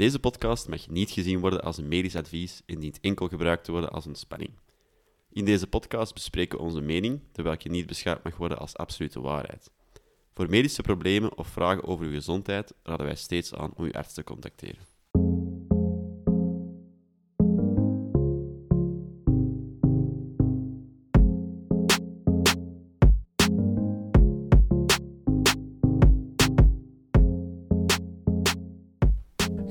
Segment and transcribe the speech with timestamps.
[0.00, 3.72] Deze podcast mag niet gezien worden als een medisch advies en dient enkel gebruikt te
[3.72, 4.50] worden als ontspanning.
[5.32, 9.20] In deze podcast bespreken we onze mening, terwijl je niet beschouwd mag worden als absolute
[9.20, 9.70] waarheid.
[10.34, 14.14] Voor medische problemen of vragen over uw gezondheid raden wij steeds aan om uw arts
[14.14, 14.86] te contacteren.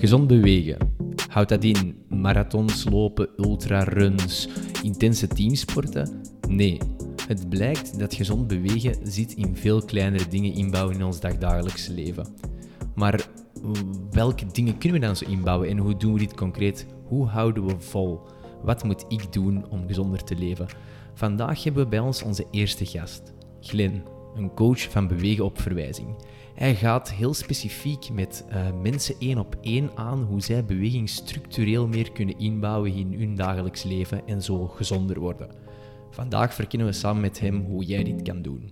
[0.09, 0.77] Gezond bewegen.
[1.27, 4.47] Houdt dat in marathons lopen, ultraruns,
[4.83, 6.21] intense teamsporten?
[6.47, 6.77] Nee.
[7.27, 12.25] Het blijkt dat gezond bewegen zit in veel kleinere dingen inbouwen in ons dagdagelijks leven.
[12.95, 13.27] Maar
[14.11, 16.85] welke dingen kunnen we dan zo inbouwen en hoe doen we dit concreet?
[17.03, 18.19] Hoe houden we vol?
[18.63, 20.67] Wat moet ik doen om gezonder te leven?
[21.13, 24.03] Vandaag hebben we bij ons onze eerste gast, Glen,
[24.35, 26.15] een coach van bewegen op verwijzing.
[26.55, 31.87] Hij gaat heel specifiek met uh, mensen één op één aan hoe zij beweging structureel
[31.87, 35.49] meer kunnen inbouwen in hun dagelijks leven en zo gezonder worden.
[36.09, 38.71] Vandaag verkennen we samen met hem hoe jij dit kan doen.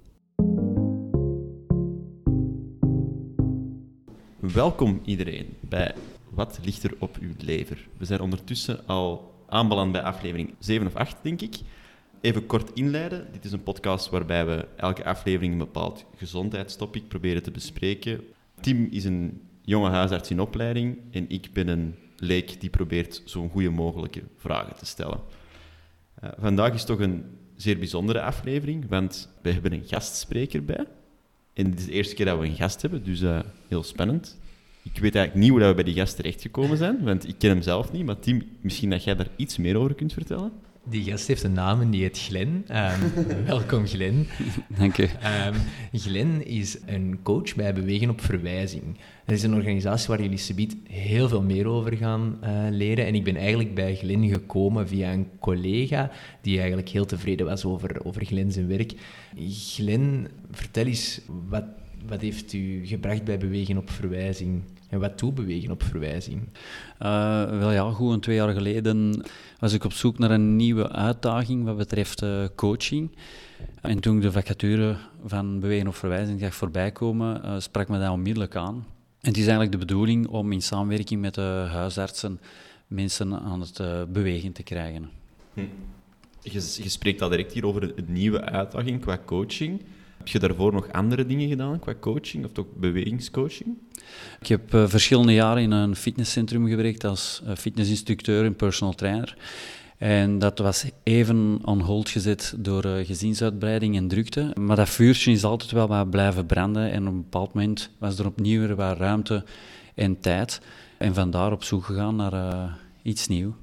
[4.40, 5.94] Welkom iedereen bij
[6.38, 7.88] Wat ligt er op uw lever?
[7.98, 11.56] We zijn ondertussen al aanbeland bij aflevering 7 of 8, denk ik.
[12.22, 13.28] Even kort inleiden.
[13.32, 18.22] Dit is een podcast waarbij we elke aflevering een bepaald gezondheidstopic proberen te bespreken.
[18.60, 23.50] Tim is een jonge huisarts in opleiding en ik ben een leek die probeert zo'n
[23.50, 25.20] goede mogelijke vragen te stellen.
[26.24, 27.24] Uh, vandaag is toch een
[27.56, 30.86] zeer bijzondere aflevering, want we hebben een gastspreker bij.
[31.54, 34.38] En dit is de eerste keer dat we een gast hebben, dus uh, heel spannend.
[34.84, 37.62] Ik weet eigenlijk niet hoe we bij die gast terechtgekomen zijn, want ik ken hem
[37.62, 38.06] zelf niet.
[38.06, 40.52] Maar Tim, misschien dat jij daar iets meer over kunt vertellen?
[40.90, 42.66] Die gast heeft een naam en die heet Glen.
[42.72, 44.28] Um, welkom Glen.
[44.78, 45.04] Dank je.
[45.04, 45.56] Um,
[46.00, 48.84] Glen is een coach bij Bewegen op Verwijzing.
[49.26, 53.06] Dat is een organisatie waar jullie subiet heel veel meer over gaan uh, leren.
[53.06, 57.66] En ik ben eigenlijk bij Glen gekomen via een collega die eigenlijk heel tevreden was
[57.66, 58.94] over, over Glen zijn werk.
[59.50, 61.66] Glen, vertel eens, wat,
[62.06, 64.64] wat heeft u gebracht bij Bewegen op Verwijzing?
[64.90, 66.48] En wat toe bewegen op verwijzing?
[67.02, 69.24] Uh, wel ja, goed een twee jaar geleden
[69.60, 73.18] was ik op zoek naar een nieuwe uitdaging wat betreft uh, coaching.
[73.82, 74.96] En toen ik de vacature
[75.26, 78.76] van bewegen op verwijzing zag voorbij komen, uh, sprak me dat onmiddellijk aan.
[79.22, 82.40] En het is eigenlijk de bedoeling om in samenwerking met de huisartsen
[82.88, 83.82] mensen aan het
[84.14, 85.10] bewegen te krijgen.
[85.54, 85.62] Hm.
[86.42, 86.52] Je,
[86.84, 89.82] je, spreekt al direct hier over een nieuwe uitdaging qua coaching.
[90.18, 93.78] Heb je daarvoor nog andere dingen gedaan qua coaching of toch bewegingscoaching?
[94.40, 99.38] Ik heb uh, verschillende jaren in een fitnesscentrum gewerkt als uh, fitnessinstructeur en personal trainer.
[99.98, 104.52] En dat was even on hold gezet door uh, gezinsuitbreiding en drukte.
[104.60, 106.92] Maar dat vuurtje is altijd wel wat blijven branden.
[106.92, 109.44] En op een bepaald moment was er opnieuw weer ruimte
[109.96, 110.62] en tijd.
[110.98, 113.54] En vandaar op zoek gegaan naar iets nieuws.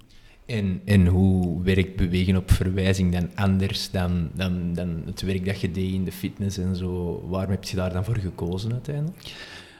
[0.46, 5.60] En, en hoe werkt bewegen op verwijzing dan anders dan, dan, dan het werk dat
[5.60, 7.22] je deed in de fitness en zo?
[7.28, 9.32] Waarom heb je daar dan voor gekozen uiteindelijk?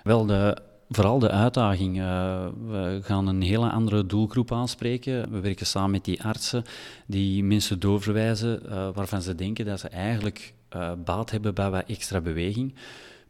[0.04, 0.56] Wel, de,
[0.88, 1.98] vooral de uitdaging.
[1.98, 5.30] Uh, we gaan een hele andere doelgroep aanspreken.
[5.30, 6.64] We werken samen met die artsen
[7.06, 11.84] die mensen doorverwijzen uh, waarvan ze denken dat ze eigenlijk uh, baat hebben bij wat
[11.86, 12.74] extra beweging.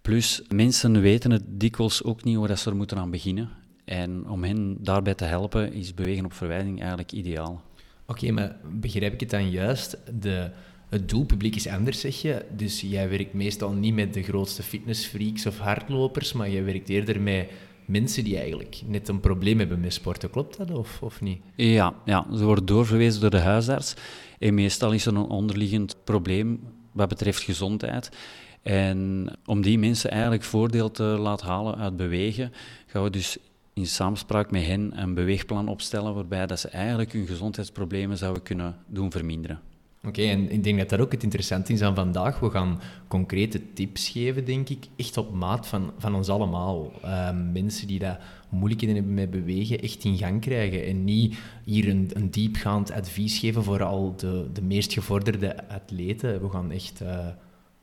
[0.02, 3.48] Plus, mensen weten het dikwijls ook niet hoe dat ze er moeten aan beginnen.
[3.84, 7.62] En om hen daarbij te helpen is bewegen op verwijzing eigenlijk ideaal.
[8.06, 9.98] Oké, maar begrijp ik het dan juist?
[10.20, 10.50] De,
[10.94, 12.44] het doelpubliek is anders, zeg je.
[12.56, 17.20] Dus jij werkt meestal niet met de grootste fitnessfreaks of hardlopers, maar jij werkt eerder
[17.20, 17.50] met
[17.84, 20.30] mensen die eigenlijk net een probleem hebben met sporten.
[20.30, 21.40] Klopt dat of, of niet?
[21.54, 23.94] Ja, ja, ze worden doorverwezen door de huisarts.
[24.38, 26.60] En meestal is er een onderliggend probleem
[26.92, 28.10] wat betreft gezondheid.
[28.62, 32.52] En om die mensen eigenlijk voordeel te laten halen uit bewegen,
[32.86, 33.36] gaan we dus
[33.72, 38.76] in samenspraak met hen een beweegplan opstellen waarbij dat ze eigenlijk hun gezondheidsproblemen zouden kunnen
[38.86, 39.60] doen verminderen.
[40.06, 42.40] Oké, en ik denk dat dat ook het interessante is aan vandaag.
[42.40, 46.92] We gaan concrete tips geven, denk ik, echt op maat van, van ons allemaal.
[47.02, 50.86] Ehm, mensen die dat moeilijkheden hebben met bewegen, echt in gang krijgen.
[50.86, 56.42] En niet hier een, een diepgaand advies geven voor al de, de meest gevorderde atleten.
[56.42, 57.26] We gaan echt uh,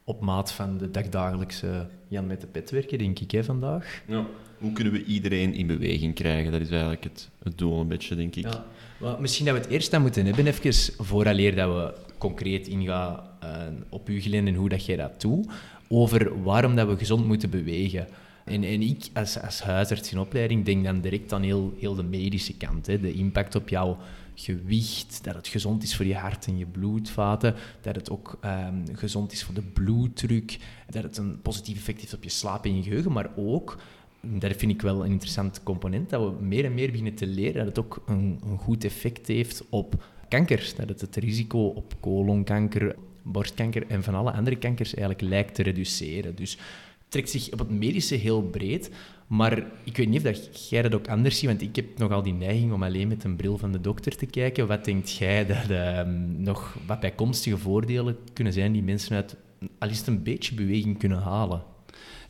[0.04, 4.04] op maat van de dagdagelijkse Jan met de pet werken, denk ik, hè, vandaag.
[4.08, 4.26] Ja.
[4.58, 6.52] Hoe kunnen we iedereen in beweging krijgen?
[6.52, 8.44] Dat is eigenlijk het, het doel een beetje, denk ik.
[8.44, 8.66] Ja.
[8.98, 13.20] Well, misschien dat we het eerst aan moeten hebben, even vooraleer dat we concreet ingaan
[13.44, 13.50] uh,
[13.90, 15.52] op u, Glen, en hoe dat jij dat doet,
[15.88, 18.08] over waarom dat we gezond moeten bewegen.
[18.46, 22.04] En, en ik als, als huisarts in opleiding denk dan direct aan heel, heel de
[22.04, 22.88] medische kant.
[22.88, 23.00] Hè.
[23.00, 23.98] De impact op jouw
[24.36, 28.84] gewicht, dat het gezond is voor je hart en je bloedvaten, dat het ook um,
[28.96, 30.58] gezond is voor de bloeddruk,
[30.90, 33.78] dat het een positief effect heeft op je slaap en je geheugen, maar ook
[34.22, 37.66] dat vind ik wel een interessant component, dat we meer en meer beginnen te leren
[37.66, 40.74] dat het ook een, een goed effect heeft op kanker.
[40.86, 46.36] Dat het risico op colonkanker, borstkanker en van alle andere kankers eigenlijk lijkt te reduceren.
[46.36, 46.58] Dus
[47.08, 48.92] trekt zich op het medische heel breed,
[49.28, 52.34] maar ik weet niet of jij dat ook anders ziet, want ik heb nogal die
[52.34, 54.68] neiging om alleen met een bril van de dokter te kijken.
[54.68, 59.36] Wat denkt jij dat ehm, nog wat bijkomstige voordelen kunnen zijn die mensen uit
[59.80, 61.64] al een beetje beweging kunnen halen?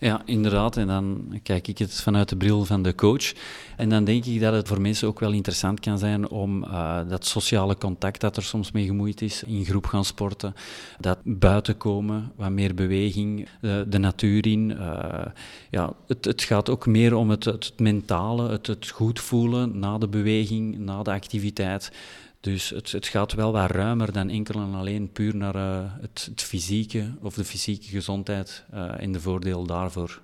[0.01, 0.77] Ja, inderdaad.
[0.77, 3.33] En dan kijk ik het vanuit de bril van de coach.
[3.77, 6.99] En dan denk ik dat het voor mensen ook wel interessant kan zijn om uh,
[7.09, 10.53] dat sociale contact dat er soms mee gemoeid is, in groep gaan sporten,
[10.99, 14.69] dat buiten komen, wat meer beweging, de, de natuur in.
[14.69, 15.25] Uh,
[15.69, 19.97] ja, het, het, gaat ook meer om het, het mentale, het, het goed voelen na
[19.97, 21.91] de beweging, na de activiteit.
[22.41, 26.27] Dus het, het, gaat wel wat ruimer dan enkel en alleen puur naar uh, het,
[26.29, 30.21] het, fysieke of de fysieke gezondheid uh, en de voordeel daarvoor.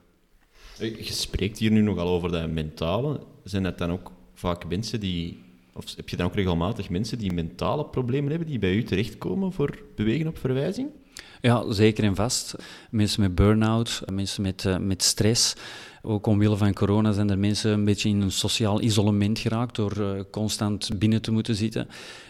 [0.78, 3.19] Je spreekt hier nu nogal over dat mentale.
[3.44, 5.44] Zijn dat dan ook vaak mensen die,
[5.74, 9.54] of heb je dan ook regelmatig mensen die mentale problemen hebben die bij u terechtkomen
[9.54, 10.90] voor bewegen op verwijzing?
[11.42, 12.56] Ja, zeker en vast.
[12.90, 15.56] Mensen met burn-out, mensen met, uh, met stress.
[16.02, 19.98] Ook omwille van corona zijn er mensen een beetje in een sociaal isolement geraakt door
[19.98, 21.88] uh, constant binnen te moeten zitten.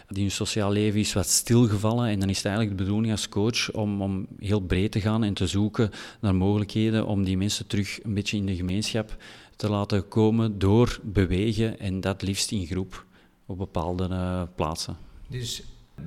[0.08, 3.28] Die hun sociaal leven is wat stilgevallen en dan is het eigenlijk de bedoeling als
[3.28, 5.90] coach om, om heel breed te gaan en te zoeken
[6.20, 9.16] naar mogelijkheden om die mensen terug een beetje in de gemeenschap
[9.56, 13.06] te laten komen door bewegen en dat liefst in groep
[13.46, 14.96] op bepaalde uh, plaatsen.
[15.28, 15.62] Dus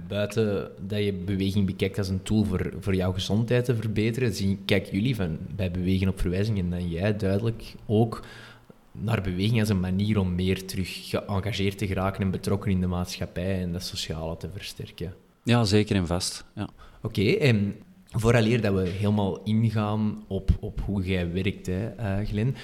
[0.08, 4.66] buiten dat je beweging bekijkt als een tool voor, voor jouw gezondheid te verbeteren, zien,
[4.66, 8.26] kijken jullie van, bij bewegen op verwijzing en dan jij duidelijk ook
[8.92, 12.88] naar beweging als een manier om meer terug geëngageerd te geraken en betrokken in de
[12.88, 15.14] maatschappij en dat sociale te versterken.
[15.44, 16.46] Ja, zeker en vast.
[16.56, 16.70] Ja.
[17.02, 17.76] Oké, okay, en
[18.12, 22.56] vooraleer dat we helemaal ingaan op, op hoe jij werkt, hè, uh, Glenn,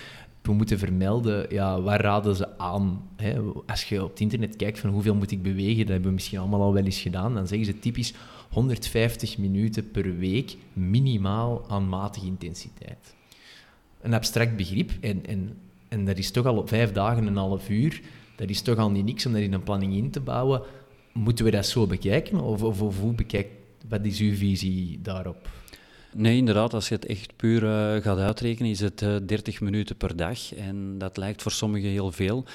[0.47, 3.09] we moeten vermelden, ja, waar raden ze aan?
[3.15, 3.39] Hè?
[3.65, 6.39] Als je op het internet kijkt van hoeveel moet ik bewegen, dat hebben we misschien
[6.39, 8.13] allemaal al wel eens gedaan, dan zeggen ze typisch
[8.51, 13.15] 150 minuten per week minimaal aan matige intensiteit.
[14.01, 15.57] Een abstract begrip, en, en,
[15.87, 18.01] en dat is toch al op vijf dagen een half uur,
[18.35, 20.61] dat is toch al niet niks om dat in een planning in te bouwen.
[21.13, 23.49] Moeten we dat zo bekijken, of, of, of hoe bekijkt,
[23.89, 25.49] wat is uw visie daarop?
[26.13, 26.73] Nee, inderdaad.
[26.73, 30.15] Als je het echt puur uh, gaat uitrekenen, is het uh, eh, 30 minuten per
[30.15, 30.53] dag.
[30.53, 32.45] En dat lijkt voor sommigen heel veel.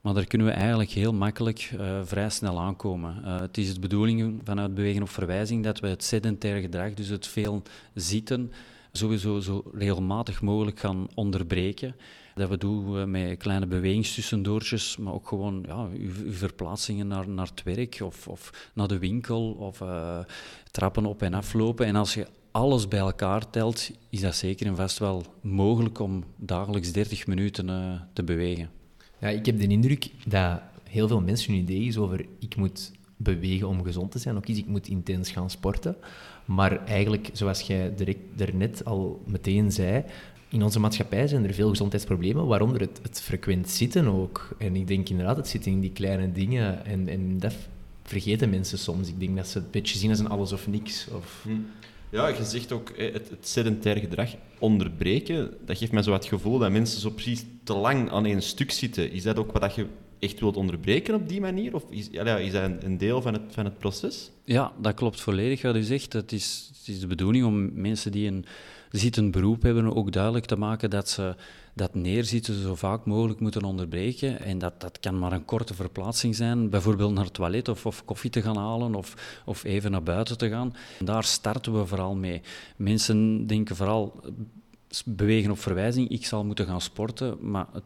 [0.00, 3.24] Maar daar kunnen we eigenlijk heel makkelijk uh, vrij snel aankomen.
[3.24, 7.26] het is de bedoeling vanuit bewegen op verwijzing dat we het sedentaire gedrag, dus het
[7.26, 7.62] veel
[7.94, 8.52] zitten,
[8.92, 11.96] sowieso zo regelmatig mogelijk gaan onderbreken.
[12.34, 17.62] Dat we doen met kleine bewegingstussendoortjes, maar ook gewoon ja, uw, verplaatsingen naar, naar het
[17.62, 19.82] werk of, of naar de winkel of
[20.70, 21.86] trappen op en aflopen.
[21.86, 26.24] En als je alles bij elkaar telt, is dat zeker en vast wel mogelijk om
[26.36, 28.70] dagelijks 30 minuten uh, te bewegen.
[29.20, 32.92] Ja, ik heb de indruk dat heel veel mensen hun idee is over ik moet
[33.16, 34.36] bewegen om gezond te zijn.
[34.36, 35.96] Ook is ik moet intens gaan sporten.
[36.44, 40.04] Maar eigenlijk, zoals jij direct, daarnet al meteen zei,
[40.48, 44.56] in onze maatschappij zijn er veel gezondheidsproblemen, waaronder het, het frequent zitten ook.
[44.58, 46.86] En ik denk inderdaad, het zitten in die kleine dingen.
[46.86, 47.54] En, en dat
[48.02, 49.08] vergeten mensen soms.
[49.08, 51.08] Ik denk dat ze het een beetje zien als een alles of niks.
[51.14, 51.40] Of...
[51.42, 51.50] Hm.
[52.12, 55.54] Ja, je zegt ook het, het sedentair gedrag onderbreken.
[55.64, 58.70] Dat geeft mij zo het gevoel dat mensen zo precies te lang aan één stuk
[58.70, 59.12] zitten.
[59.12, 59.86] Is dat ook wat je
[60.18, 61.74] echt wilt onderbreken op die manier?
[61.74, 64.30] Of is, is dat een, een, deel van het, van het proces?
[64.44, 66.12] Ja, dat klopt volledig wat u zegt.
[66.12, 68.44] Het is, het is de bedoeling om mensen die een
[68.90, 71.34] zittend beroep hebben ook duidelijk te maken dat ze
[71.74, 74.40] dat neerzitten zo vaak mogelijk moeten onderbreken.
[74.40, 78.04] En dat, dat kan maar een korte verplaatsing zijn, bijvoorbeeld naar het toilet of, of
[78.04, 80.74] koffie te gaan halen of, of even naar buiten te gaan.
[80.98, 82.42] Daar starten we vooral mee.
[82.76, 84.20] Mensen denken vooral
[85.04, 87.84] bewegen op verwijzing, ik zal moeten gaan sporten, maar het,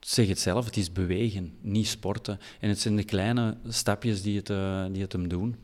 [0.00, 2.38] zeg het zelf, het is bewegen, niet sporten.
[2.60, 5.56] En het zijn de kleine stapjes die het, uh, die het hem doen.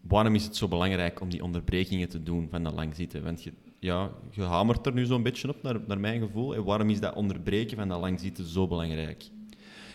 [0.00, 3.22] Waarom is het zo belangrijk om die onderbrekingen te doen van dat lang zitten?
[3.22, 3.52] Want je,
[3.84, 6.54] ja, je hamert er nu zo'n beetje op, naar, naar mijn gevoel.
[6.54, 9.24] En waarom is dat onderbreken van dat lang zitten zo belangrijk?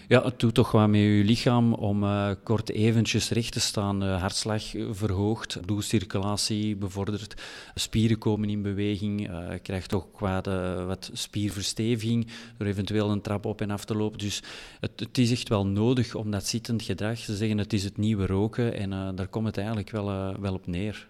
[0.07, 4.03] Ja, het doet toch wat met je lichaam om uh, kort eventjes recht te staan.
[4.03, 7.41] Uh, hartslag verhoogt, bloedcirculatie bevordert,
[7.75, 9.29] spieren komen in beweging.
[9.29, 10.45] Uh, je krijgt toch wat,
[10.85, 12.27] wat spierversteviging
[12.57, 14.19] door eventueel een trap op en af te lopen.
[14.19, 14.43] Dus
[14.79, 17.97] het, het, is echt wel nodig om dat zittend gedrag te zeggen, het is het
[17.97, 18.73] nieuwe roken.
[18.73, 21.07] En daar komt het eigenlijk wel, wel op neer.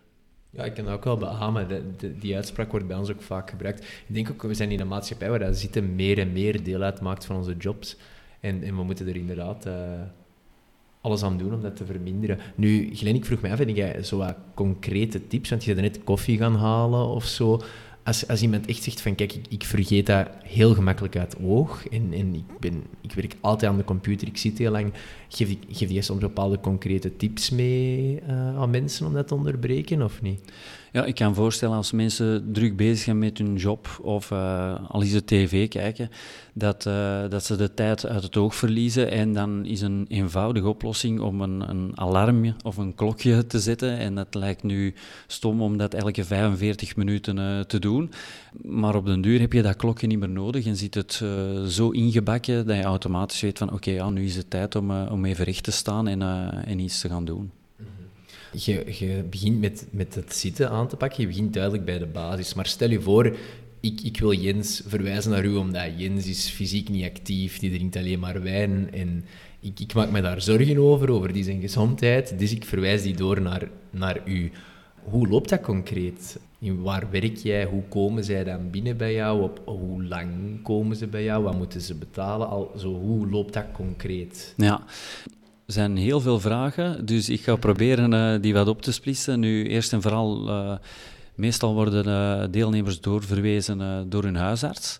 [0.49, 1.95] Ja, ik kan dat ook wel beamen.
[2.19, 3.83] Die uitspraak wordt bij ons ook vaak gebruikt.
[3.83, 6.81] Ik denk ook, we zijn in een maatschappij waar dat zitten meer en meer deel
[6.81, 7.97] uitmaakt van onze jobs.
[8.39, 9.73] En, en we moeten er inderdaad uh,
[11.01, 12.39] alles aan doen om dat te verminderen.
[12.55, 15.49] Nu, Glenn, ik vroeg mij af, heb jij zo wat concrete tips?
[15.49, 17.61] Want je bent net koffie gaan halen of zo.
[18.03, 22.13] Als, als iemand echt zegt van kijk, ik, vergeet dat heel gemakkelijk uit oog en,
[22.13, 24.93] en ik, ben, ik werk altijd aan de computer, ik zit heel lang,
[25.29, 30.01] geef, ik, geef soms bepaalde concrete tips mee uh, aan mensen om dat te onderbreken
[30.01, 30.51] of niet?
[30.91, 35.01] Ja, ik kan voorstellen als mensen druk bezig zijn met hun job of uh, al
[35.01, 36.09] is het tv kijken,
[36.53, 39.11] dat, uh, dat ze de tijd uit het oog verliezen.
[39.11, 43.97] En dan is een eenvoudige oplossing om een, een alarmje of een klokje te zetten.
[43.97, 44.93] En dat lijkt nu
[45.27, 48.11] stom om dat elke 45 minuten uh, te doen.
[48.61, 51.23] Maar op den duur heb je dat klokje niet meer nodig en zit het
[51.67, 55.25] zo ingebakken dat je automatisch weet van oké, ja, nu is het tijd om, om
[55.25, 56.21] even recht te staan en,
[56.65, 57.58] en iets te gaan doen.
[58.51, 62.07] Je, je begint met, met het zitten aan te pakken, je begint duidelijk bij de
[62.07, 62.53] basis.
[62.53, 63.35] Maar stel je voor,
[63.79, 67.95] ik, ik wil Jens verwijzen naar u, omdat Jens is fysiek niet actief, die drinkt
[67.95, 68.93] alleen maar wijn.
[68.93, 69.25] En
[69.59, 72.39] ik, ik maak me daar zorgen over, over die zijn gezondheid.
[72.39, 74.51] Dus ik verwijs die door naar, naar u.
[75.03, 76.39] Hoe loopt dat concreet?
[76.59, 77.65] In waar werk jij?
[77.65, 79.41] Hoe komen zij dan binnen bij jou?
[79.43, 81.43] Op hoe lang komen ze bij jou?
[81.43, 82.49] Wat moeten ze betalen?
[82.49, 84.53] Al, zo, hoe loopt dat concreet?
[84.57, 84.83] Ja,
[85.69, 89.39] er zijn heel veel vragen, dus ik ga proberen uh, die wat op te splitsen.
[89.39, 90.73] Nu, eerst en vooral, uh,
[91.35, 94.99] meestal worden uh, deelnemers doorverwezen door hun huisarts.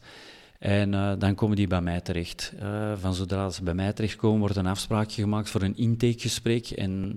[0.59, 2.53] En uh, dan komen die bij mij terecht.
[2.61, 6.69] Uh, van zodra ze bij mij terechtkomen, wordt een afspraakje gemaakt voor een intakegesprek.
[6.69, 7.15] En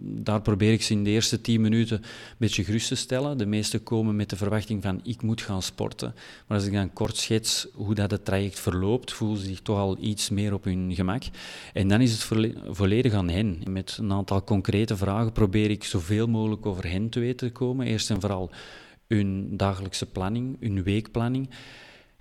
[0.00, 3.38] daar probeer ik ze in de eerste tien minuten een beetje gerust te stellen.
[3.38, 6.14] De meesten komen met de verwachting van ik moet gaan sporten.
[6.46, 9.78] Maar als ik dan kort schets hoe dat het traject verloopt, voelen ze zich toch
[9.78, 11.22] al iets meer op hun gemak.
[11.72, 13.62] En dan is het volledig aan hen.
[13.68, 17.86] Met een aantal concrete vragen probeer ik zoveel mogelijk over hen te weten te komen.
[17.86, 18.50] Eerst en vooral
[19.08, 21.48] hun dagelijkse planning, hun weekplanning.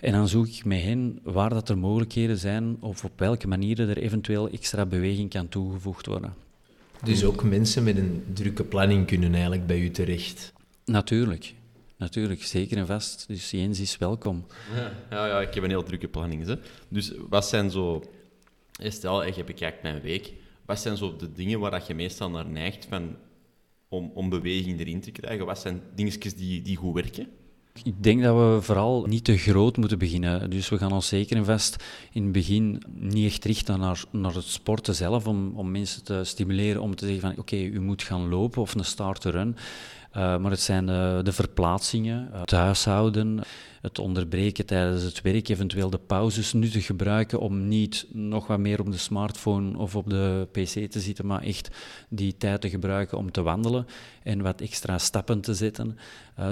[0.04, 3.90] En dan zoek ik met hen waar dat er mogelijkheden zijn of op welke manieren
[3.90, 6.34] er eventueel extra beweging kan toegevoegd worden.
[7.04, 10.54] Dus ook mensen met een drukke planning kunnen eigenlijk bij u terecht?
[10.86, 11.54] Natuurlijk.
[11.98, 13.28] Natuurlijk, zeker en vast.
[13.28, 14.46] Dus Jens is welkom.
[14.76, 16.46] Ja, ja, ja ik heb een heel drukke planning.
[16.46, 16.56] Hè.
[16.88, 18.04] Dus wat zijn zo...
[18.72, 20.34] Stel, je bekijkt mijn week.
[20.66, 23.16] Wat zijn zo de dingen waar dat je meestal naar neigt van,
[23.88, 25.46] om, om beweging erin te krijgen?
[25.46, 27.28] Wat zijn dingetjes die, die goed werken?
[27.84, 30.50] Ik denk dat we vooral niet te groot moeten beginnen.
[30.50, 31.58] Dus we gaan ons zeker en
[32.12, 36.24] in het begin niet echt richten naar, naar het sporten zelf, om, om mensen te
[36.24, 39.56] stimuleren om te zeggen van oké, u moet gaan lopen of een start-run.
[40.18, 43.40] Uh, maar het zijn de, de verplaatsingen, het huishouden,
[43.82, 48.60] het onderbreken tijdens het werk, eventueel de pauzes nu te gebruiken om niet nog wat
[48.60, 51.70] meer op de smartphone of op de pc te zitten, maar echt
[52.10, 53.86] die tijd te gebruiken om te wandelen
[54.24, 55.98] en wat extra stappen te zetten.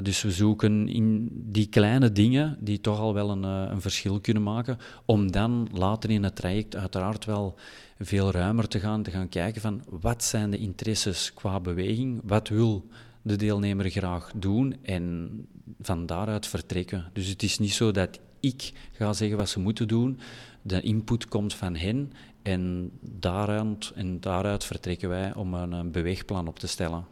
[0.03, 4.43] Dus we zoeken in die kleine dingen die toch al wel een, een verschil kunnen
[4.43, 7.55] maken, om dan later in het traject uiteraard wel
[7.99, 12.47] veel ruimer te gaan, te gaan kijken van wat zijn de interesses qua beweging, wat
[12.47, 12.85] wil
[13.21, 15.31] de deelnemer graag doen en
[15.81, 17.09] van daaruit vertrekken.
[17.13, 20.19] Dus het is niet zo dat ik ga zeggen wat ze moeten doen.
[20.61, 22.11] De input komt van hen
[22.41, 27.05] en daaruit, en daaruit vertrekken wij om een, beweegplan op te stellen.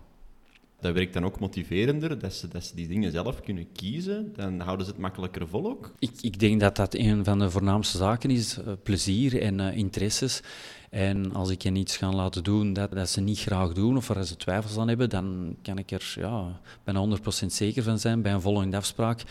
[0.82, 4.34] Dat werkt dan ook motiverender, dat ze, dat ze die dingen zelf kunnen kiezen.
[4.36, 5.94] Dan houden ze het makkelijker vol ook.
[6.00, 9.78] Ik, ik denk dat dat een van de voornaamste zaken is, uh, plezier en uh,
[9.78, 10.42] interesses.
[10.90, 14.08] En als ik hen iets ga laten doen dat, dat ze niet graag doen of
[14.08, 18.22] waar ze twijfels aan hebben, dan kan ik er ja, bijna 100% zeker van zijn
[18.22, 19.24] bij een volgende afspraak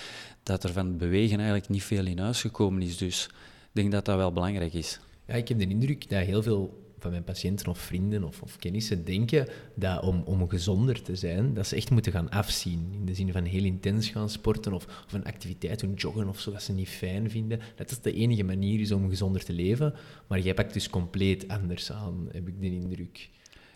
[0.43, 2.97] dat er van het bewegen eigenlijk niet veel in huis gekomen is.
[2.97, 5.01] Dus ik denk dat dat wel belangrijk is.
[5.27, 9.05] Ja, ik heb de indruk dat heel veel van mijn patiënten of vrienden of, kennissen
[9.05, 12.89] denken dat om, om gezonder te zijn, dat ze echt moeten gaan afzien.
[12.93, 16.41] In de zin van heel intens gaan sporten of, of een activiteit doen, joggen of
[16.41, 17.61] zo, dat ze niet fijn vinden.
[17.77, 19.95] Dat is de enige manier is om gezonder te leven.
[20.27, 23.29] Maar jij pakt dus compleet anders aan, heb ik de indruk.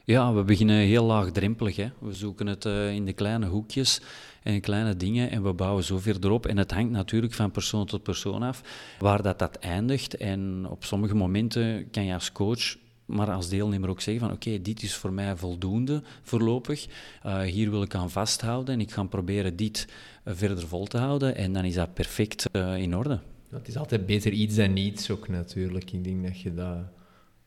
[0.04, 1.76] Ja, we beginnen heel laagdrempelig.
[1.76, 1.90] Hè.
[1.98, 4.00] We zoeken het uh, in de kleine hoekjes
[4.42, 6.46] en kleine dingen en we bouwen zoveel erop.
[6.46, 8.62] En het hangt natuurlijk van persoon tot persoon af
[8.98, 10.16] waar dat, dat eindigt.
[10.16, 12.76] En op sommige momenten kan je als coach
[13.12, 16.86] maar als deelnemer ook zeggen van oké, dit is voor mij voldoende voorlopig.
[17.26, 19.88] Uh, hier wil ik aan vasthouden en ik ga proberen dit
[20.24, 21.36] uh, verder vol te houden.
[21.36, 23.20] En dan is dat perfect uh, in orde.
[23.50, 25.92] Het is altijd beter iets dan niets ook natuurlijk.
[25.92, 26.76] Ik denk dat je dat...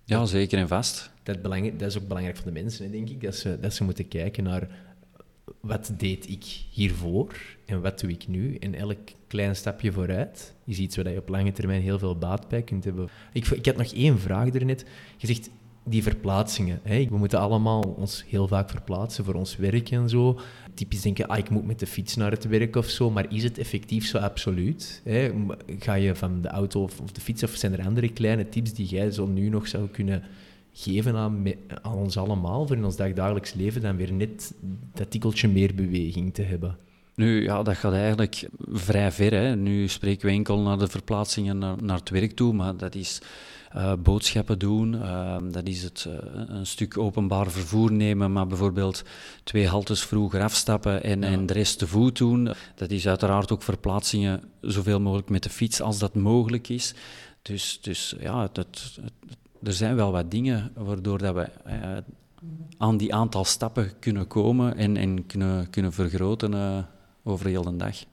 [0.03, 1.11] Ja, zeker en vast.
[1.23, 3.21] Dat, dat is ook belangrijk voor de mensen, denk ik.
[3.21, 4.69] Dat ze, dat ze moeten kijken naar
[5.59, 7.35] wat deed ik hiervoor
[7.65, 8.55] en wat doe ik nu?
[8.55, 12.47] En elk klein stapje vooruit is iets waar je op lange termijn heel veel baat
[12.47, 13.09] bij kunt hebben.
[13.33, 14.85] Ik, ik had nog één vraag daarnet.
[15.17, 15.49] Je zegt
[15.83, 16.79] die verplaatsingen.
[16.83, 17.07] Hè?
[17.09, 20.39] We moeten allemaal ons heel vaak verplaatsen voor ons werk en zo.
[20.73, 23.09] Typisch denken, ah, ik moet met de fiets naar het werk of zo.
[23.09, 25.01] Maar is het effectief zo absoluut?
[25.03, 25.31] Hè?
[25.79, 28.87] Ga je van de auto of, de fiets of zijn er andere kleine tips die
[28.87, 30.23] jij zo nu nog zou kunnen
[30.77, 31.45] geven aan,
[31.81, 34.53] aan ons allemaal voor in ons dagdagelijks leven dan weer net
[34.93, 36.77] dat tikkeltje meer beweging te hebben.
[37.15, 39.33] Nu, ja, dat gaat eigenlijk vrij ver.
[39.33, 39.55] Hè.
[39.55, 43.21] Nu spreken we enkel naar de verplaatsingen naar, naar het werk toe, maar dat is
[43.75, 49.03] uh, boodschappen doen, uh, dat is het uh, een stuk openbaar vervoer nemen, maar bijvoorbeeld
[49.43, 51.27] twee haltes vroeger afstappen en, ja.
[51.27, 52.49] en de rest te voet doen.
[52.75, 56.93] Dat is uiteraard ook verplaatsingen zoveel mogelijk met de fiets als dat mogelijk is.
[57.41, 58.99] Dus, dus ja, het, het,
[59.65, 61.49] er zijn wel wat dingen waardoor dat we
[62.77, 66.85] aan die aantal stappen kunnen komen en, en kunnen, kunnen vergroten
[67.23, 68.03] over heel de dag.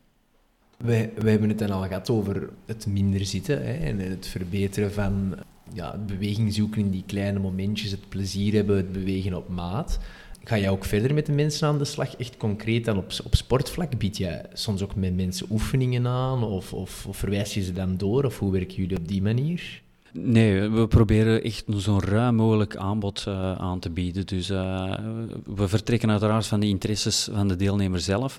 [0.77, 4.93] Wij, wij hebben het dan al gehad over het minder zitten hè, en het verbeteren
[4.93, 5.35] van
[5.73, 9.99] ja, het beweging zoeken in die kleine momentjes, het plezier hebben, het bewegen op maat.
[10.45, 13.35] Ga jij ook verder met de mensen aan de slag, echt concreet dan op, op
[13.35, 13.99] sportvlak?
[13.99, 17.97] Bied jij soms ook met mensen oefeningen aan of, of, of verwijs je ze dan
[17.97, 18.25] door?
[18.25, 19.83] Of hoe werken jullie op die manier?
[20.13, 24.27] Nee, we proberen echt zo'n ruim mogelijk aanbod uh, aan te bieden.
[24.27, 24.95] Dus uh,
[25.45, 28.39] we vertrekken uiteraard van de interesses van de deelnemer zelf.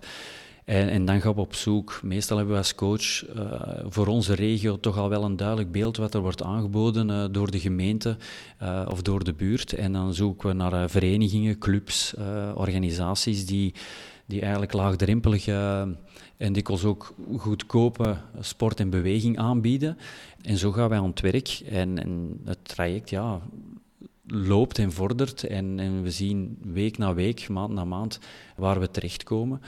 [0.65, 1.99] En, en, dan gaan we op zoek.
[2.03, 3.51] Meestal hebben we als coach uh,
[3.87, 7.59] voor onze regio toch al wel een duidelijk beeld wat er wordt aangeboden door de
[7.59, 8.17] gemeente
[8.87, 9.73] of door de buurt.
[9.73, 12.13] En dan zoeken we naar verenigingen, clubs,
[12.55, 13.73] organisaties die,
[14.33, 15.47] die eigenlijk laagdrempelig
[16.37, 19.97] en dikwijls ook goedkope sport en beweging aanbieden.
[20.41, 21.61] En zo gaan wij aan het werk.
[21.69, 23.41] En, en het traject, ja,
[24.27, 25.43] loopt en vordert.
[25.43, 28.19] En, en we zien week na week, maand na maand,
[28.55, 29.61] waar we terechtkomen.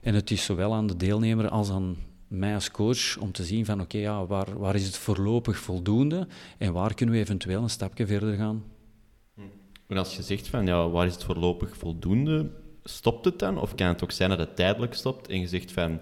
[0.00, 1.96] En het is zowel aan de deelnemer als aan
[2.28, 6.26] mij als coach om te zien van oké, ja, waar, waar is het voorlopig voldoende
[6.58, 8.64] en waar kunnen we eventueel een stapje verder gaan.
[9.86, 12.50] En als je zegt van ja, waar is het voorlopig voldoende,
[12.84, 13.58] stopt het dan?
[13.58, 16.00] Of kan het ook zijn dat het tijdelijk stopt en je zegt van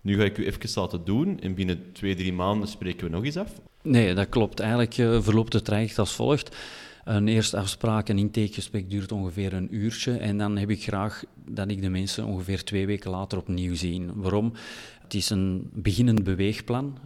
[0.00, 3.24] nu ga ik u even laten doen en binnen twee, drie maanden spreken we nog
[3.24, 3.52] eens af?
[3.82, 4.60] Nee, dat klopt.
[4.60, 6.56] Eigenlijk uh, verloopt het traject als volgt.
[7.04, 10.16] Een eerste afspraak, een intakegesprek duurt ongeveer een uurtje.
[10.16, 14.06] En dan heb ik graag dat ik de mensen ongeveer twee weken later opnieuw zie.
[14.14, 14.52] Waarom?
[15.02, 16.98] Het is een beginnend beweegplan.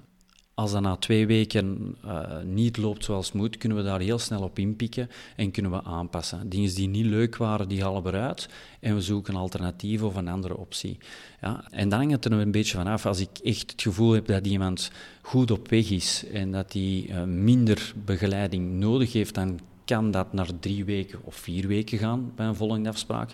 [0.54, 4.18] Als dat na twee weken uh, niet loopt zoals het moet, kunnen we daar heel
[4.18, 6.48] snel op inpikken en kunnen we aanpassen.
[6.48, 8.48] Dingen die niet leuk waren, die halen we eruit
[8.80, 10.98] en we zoeken een alternatief of een andere optie.
[11.40, 13.06] Ja, en dan hangt het er een beetje vanaf.
[13.06, 14.90] Als ik echt het gevoel heb dat iemand
[15.22, 20.32] goed op weg is en dat hij uh, minder begeleiding nodig heeft, dan kan dat
[20.32, 23.30] naar drie weken of vier weken gaan bij een volgende afspraak.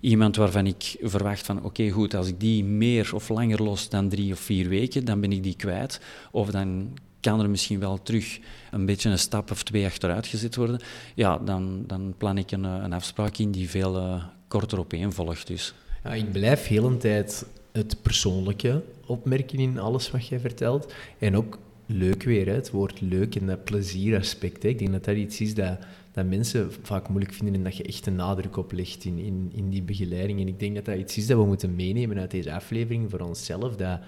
[0.00, 4.08] Iemand waarvan ik verwacht van oké goed, als ik die meer of langer los dan
[4.08, 6.00] drie of vier weken, dan ben ik die kwijt.
[6.30, 8.38] Of dan kan er misschien wel terug
[8.70, 10.80] een beetje een stap of twee achteruit gezet worden.
[11.14, 15.46] Ja, dan, dan plan ik een, een afspraak in die veel uh, korter opeen volgt.
[15.46, 15.74] Dus.
[16.04, 20.94] Ja, ik blijf heel een tijd het persoonlijke opmerken in alles wat jij vertelt.
[21.18, 21.58] En ook
[21.92, 22.52] leuk weer, hè?
[22.52, 24.64] het woord leuk en dat plezieraspect.
[24.64, 25.78] Ik denk dat dat iets is dat,
[26.12, 29.50] dat mensen vaak moeilijk vinden en dat je echt een nadruk op legt in, in,
[29.54, 30.40] in die begeleiding.
[30.40, 33.20] En ik denk dat dat iets is dat we moeten meenemen uit deze aflevering voor
[33.20, 33.76] onszelf.
[33.76, 34.00] Dat,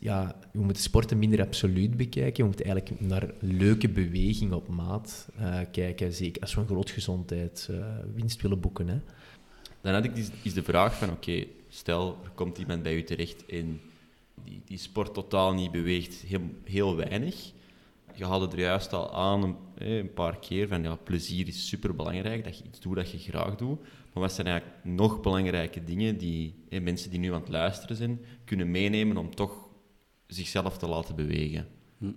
[0.00, 2.40] ja, we moeten sporten minder absoluut bekijken.
[2.40, 6.12] We moeten eigenlijk naar leuke beweging op maat uh, kijken.
[6.12, 8.88] Zeker als we een groot gezondheid uh, winst willen boeken.
[8.88, 8.98] Hè.
[9.80, 13.42] Dan had ik is de vraag van, oké, stel, er komt iemand bij u terecht
[13.46, 13.80] in
[14.44, 17.52] die, die sport totaal niet beweegt, heel, heel weinig.
[18.14, 22.58] Je haalde er juist al aan een, paar keer van ja, plezier is superbelangrijk, dat
[22.58, 23.80] je iets doet dat je graag doet.
[23.80, 28.20] Maar wat zijn eigenlijk nog belangrijke dingen die mensen die nu aan het luisteren zijn,
[28.44, 29.68] kunnen meenemen om toch
[30.26, 31.68] zichzelf te laten bewegen?
[31.98, 32.12] Hm.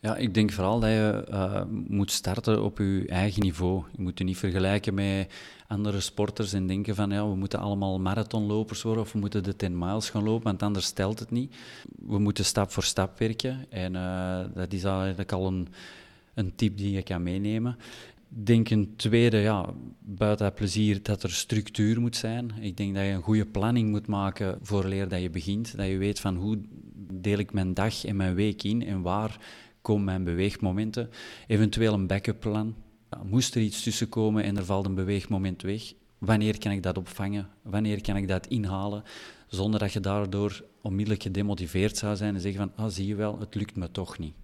[0.00, 3.84] Ja, ik denk vooral dat je uh, moet starten op je eigen niveau.
[3.96, 5.32] Je moet je niet vergelijken met
[5.68, 9.56] andere sporters en denken van ja, we moeten allemaal marathonlopers worden of we moeten de
[9.56, 11.54] 10 miles gaan lopen, want anders stelt het niet.
[12.06, 15.68] We moeten stap voor stap werken en uh, dat is eigenlijk al een,
[16.34, 17.76] een tip die je kan meenemen.
[18.28, 19.66] Denk een tweede, ja,
[19.98, 22.52] buiten dat plezier, dat er structuur moet zijn.
[22.60, 25.76] Ik denk dat je een goede planning moet maken voor leer dat je begint.
[25.76, 26.58] Dat je weet van hoe
[27.12, 29.38] deel ik mijn dag en mijn week in en waar
[29.82, 31.10] komen mijn beweegmomenten.
[31.46, 32.74] Eventueel een backup plan.
[33.24, 36.98] Moest er iets tussen komen en er valt een beweegmoment weg, wanneer kan ik dat
[36.98, 37.48] opvangen?
[37.62, 39.02] Wanneer kan ik dat inhalen?
[39.46, 43.38] Zonder dat je daardoor onmiddellijk gedemotiveerd zou zijn en zeggen van, ah, zie je wel,
[43.38, 44.34] het lukt me toch niet.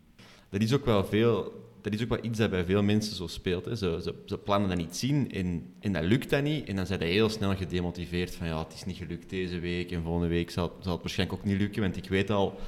[0.51, 1.63] Dat is ook wel veel...
[1.81, 3.65] Dat is ook wel iets dat bij veel mensen zo speelt.
[3.65, 3.77] Hè.
[3.77, 6.69] Ze, ze, ze plannen dat niet zien en, en dat lukt dat niet.
[6.69, 9.91] En dan zijn ze heel snel gedemotiveerd van ja, het is niet gelukt deze week
[9.91, 11.83] en volgende week zal, zal het waarschijnlijk ook niet lukken.
[11.83, 12.59] Want ik weet al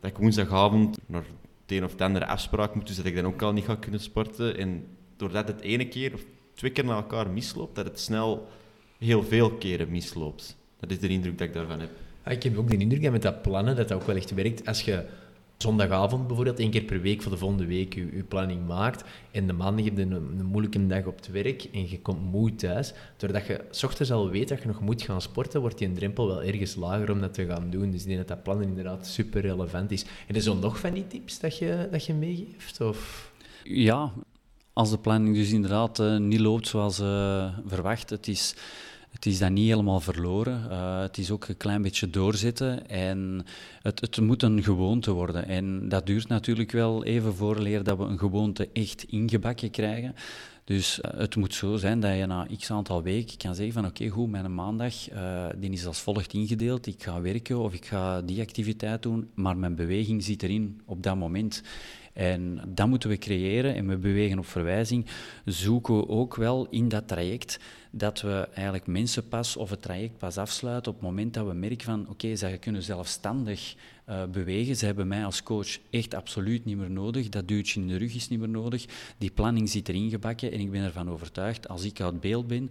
[0.00, 1.22] dat ik woensdagavond naar
[1.66, 4.00] het een of andere afspraak moet, dus dat ik dan ook al niet ga kunnen
[4.00, 4.56] sporten.
[4.56, 4.86] En
[5.20, 8.48] doordat het ene keer of twee keer na elkaar misloopt, dat het snel
[8.98, 10.56] heel veel keren misloopt.
[10.80, 11.90] Dat is de indruk dat ik daarvan heb.
[12.24, 14.66] ik heb ook de indruk dat met dat plannen dat dat ook wel echt werkt.
[14.66, 15.04] Als je
[15.56, 19.04] zondagavond bijvoorbeeld, één keer per week voor de volgende week je, je planning maakt.
[19.30, 22.32] En de maandag heb je een, een moeilijke dag op het werk en je komt
[22.32, 22.92] moe thuis.
[23.16, 26.26] Doordat je s ochtends al weet dat je nog moet gaan sporten, wordt die drempel
[26.26, 27.90] wel ergens lager om dat te gaan doen.
[27.90, 30.04] Dus ik denk dat dat plannen inderdaad super relevant is.
[30.26, 32.80] En er zijn nog van die tips dat je, dat je meegeeft?
[32.80, 33.32] Of?
[33.64, 34.12] Ja,
[34.72, 38.54] als de planning dus inderdaad uh, niet loopt zoals uh, verwacht, het is
[39.10, 40.66] het is dan niet helemaal verloren.
[40.70, 43.44] Uh, het is ook een klein beetje doorzetten en
[43.82, 45.46] het, het moet een gewoonte worden.
[45.46, 50.14] En dat duurt natuurlijk wel even voorleer dat we een gewoonte echt ingebakken krijgen.
[50.70, 53.86] Dus uh, het moet zo zijn dat je na x aantal weken kan zeggen van
[53.86, 56.86] oké, goed, mijn maandag uh, die is als volgt ingedeeld.
[56.86, 61.02] Ik ga werken of ik ga die activiteit doen, maar mijn beweging zit erin op
[61.02, 61.62] dat moment.
[62.12, 65.06] En dat moeten we creëren en we bewegen op verwijzing.
[65.44, 70.18] Zoeken we ook wel in dat traject dat we eigenlijk mensen pas of het traject
[70.18, 73.74] pas afsluiten op het moment dat we merken van oké, okay, zij kunnen zelfstandig
[74.10, 74.76] uh, bewegen.
[74.76, 77.28] Ze hebben mij als coach echt absoluut niet meer nodig.
[77.28, 78.84] Dat duwtje in de rug is niet meer nodig.
[79.18, 82.70] Die planning zit erin gebakken en ik ben ervan overtuigd, als ik uit beeld ben,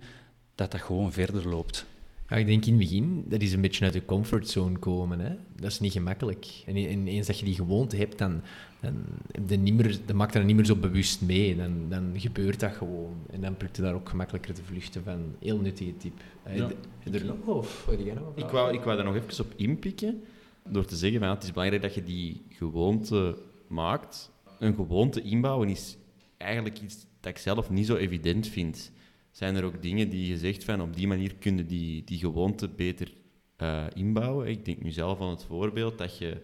[0.55, 1.85] dat dat gewoon verder loopt.
[2.29, 5.19] Ja, ik denk in het begin, dat is een beetje uit de comfortzone komen.
[5.19, 5.35] Hè?
[5.55, 6.63] Dat is niet gemakkelijk.
[6.65, 8.41] En, en eens dat je die gewoonte hebt, dan,
[8.79, 9.03] dan,
[9.47, 11.55] de niet meer, dan maakt er niet meer zo bewust mee.
[11.55, 13.13] Dan, dan gebeurt dat gewoon.
[13.31, 15.35] En dan plukt je daar ook gemakkelijker te vluchten van.
[15.39, 16.21] Heel nuttige tip.
[16.53, 16.69] Ja.
[17.11, 17.87] Er nog, of
[18.35, 20.21] ik, wou, ik wou daar nog even op inpikken.
[20.67, 24.31] Door te zeggen, van, het is belangrijk dat je die gewoonte maakt.
[24.59, 25.97] Een gewoonte inbouwen is
[26.37, 28.91] eigenlijk iets dat ik zelf niet zo evident vind
[29.31, 32.67] zijn er ook dingen die je zegt van op die manier kunnen die, die gewoonte
[32.67, 33.13] beter
[33.57, 34.47] uh, inbouwen.
[34.47, 36.41] Ik denk nu zelf aan het voorbeeld dat je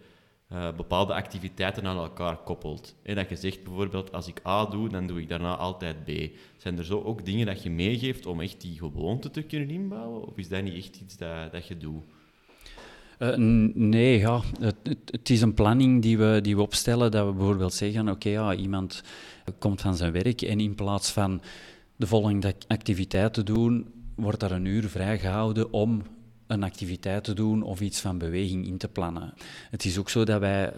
[0.51, 2.95] uh, bepaalde activiteiten aan elkaar koppelt.
[3.04, 6.10] En dat je zegt bijvoorbeeld, als ik A doe, dan doe ik daarna altijd B.
[6.58, 10.28] Zijn er zo ook dingen dat je meegeeft om echt die gewoonte te kunnen inbouwen?
[10.28, 12.04] Of is dat niet echt iets dat, dat je doet?
[13.19, 13.36] Uh,
[13.73, 14.41] nee, ja.
[14.60, 14.75] Het,
[15.06, 18.56] het, is een planning die we, die we opstellen, dat we bijvoorbeeld zeggen, oké, ja,
[18.56, 19.04] iemand
[19.60, 21.41] komt van zijn werk en in plaats van
[21.95, 26.01] de volgende activiteit te doen, wordt er een uur vrijgehouden om
[26.47, 29.34] een activiteit te doen of iets van beweging in te plannen.
[29.69, 30.73] Het is ook zo dat wij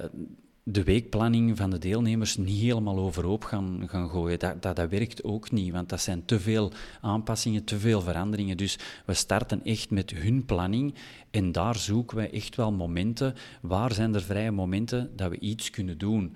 [0.70, 4.40] de weekplanning van de deelnemers niet helemaal overhoop gaan, gaan gooien.
[4.40, 8.58] Dat, dat, dat, werkt ook niet, want dat zijn te veel aanpassingen, te veel veranderingen.
[8.58, 10.94] Dus we starten echt met hun planning
[11.32, 13.34] en daar zoeken we echt wel momenten.
[13.62, 16.36] Waar zijn er vrije momenten dat we iets kunnen doen?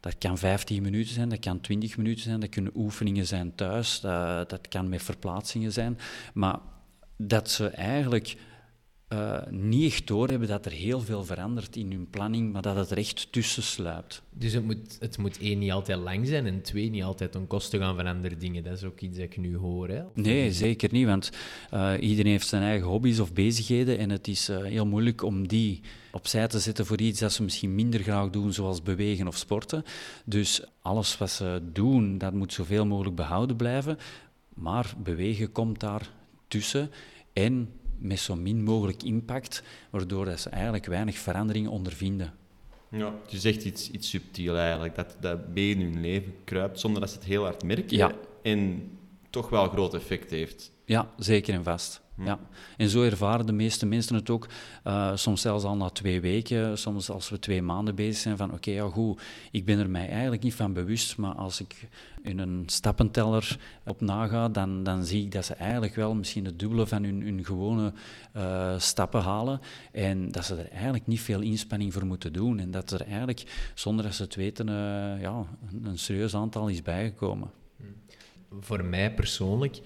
[0.00, 4.00] Dat kan 15 minuten zijn, dat kan 20 minuten zijn, dat kunnen oefeningen zijn thuis,
[4.00, 5.98] dat, dat kan met verplaatsingen zijn.
[6.34, 6.58] Maar
[7.16, 8.36] dat ze eigenlijk
[9.12, 12.90] uh, niet echt doorhebben dat er heel veel verandert in hun planning, maar dat het
[12.90, 14.22] er echt tussen sluipt.
[14.30, 17.46] Dus het moet, het moet één, niet altijd lang zijn en twee, niet altijd ten
[17.46, 18.62] koste gaan van andere dingen.
[18.62, 19.88] Dat is ook iets dat ik nu hoor.
[19.88, 20.02] Hè?
[20.14, 21.30] Nee, zeker niet, want
[21.74, 25.48] uh, iedereen heeft zijn eigen hobby's of bezigheden en het is uh, heel moeilijk om
[25.48, 25.80] die
[26.12, 29.84] opzij te zetten voor iets dat ze misschien minder graag doen, zoals bewegen of sporten.
[30.24, 33.98] Dus alles wat ze doen, dat moet zoveel mogelijk behouden blijven.
[34.54, 36.10] Maar bewegen komt daar
[36.48, 36.90] tussen
[37.32, 37.68] en
[38.02, 42.32] met zo min mogelijk impact, waardoor dat ze eigenlijk weinig veranderingen ondervinden.
[42.88, 47.10] Ja, je zegt iets, iets subtiel eigenlijk, dat dat in hun leven kruipt zonder dat
[47.10, 48.12] ze het heel hard merken ja.
[48.42, 48.90] en
[49.30, 50.72] toch wel groot effect heeft.
[50.84, 52.02] Ja, zeker en vast.
[52.14, 52.24] Hm.
[52.24, 52.38] Ja.
[52.76, 54.48] En zo ervaren de meeste mensen het ook,
[54.84, 58.52] uh, soms zelfs al na twee weken, soms als we twee maanden bezig zijn, van
[58.52, 61.88] oké, ja goed, ik ben er mij eigenlijk niet van bewust, maar als ik
[62.22, 66.58] in een stappenteller op naga, dan, dan zie ik dat ze eigenlijk wel misschien het
[66.58, 67.92] dubbele van hun, hun gewone
[68.36, 69.60] uh, stappen halen
[69.92, 73.70] en dat ze er eigenlijk niet veel inspanning voor moeten doen en dat er eigenlijk,
[73.74, 74.74] zonder dat ze het weten, uh,
[75.20, 77.50] ja, een, een serieus aantal is bijgekomen.
[77.76, 77.84] Hm.
[78.60, 79.80] Voor mij persoonlijk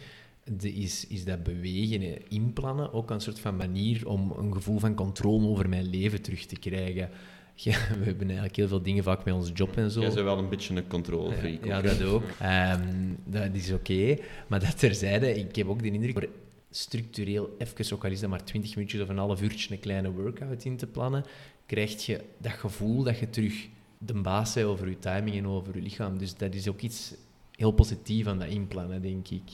[0.53, 4.95] de, is, is dat bewegen, inplannen, ook een soort van manier om een gevoel van
[4.95, 7.11] controle over mijn leven terug te krijgen.
[7.59, 10.01] Ja, we hebben eigenlijk heel veel dingen vaak met onze job en zo.
[10.01, 12.23] Jij bent wel een beetje een controle Ja, ja, dat ook.
[12.23, 14.17] Um, dat is oké.
[14.47, 16.29] Maar dat terzijde, ik heb ook de indruk voor
[16.71, 20.11] structureel even, ook al is dat maar 20 minuutjes of een half uurtje een kleine
[20.11, 21.25] workout in te plannen,
[21.67, 25.75] krijg je dat gevoel dat je terug de baas bent over je timing en over
[25.75, 26.19] je lichaam.
[26.19, 27.15] Dus dat is ook iets
[27.51, 29.51] heel positiefs aan dat inplannen, denk ik.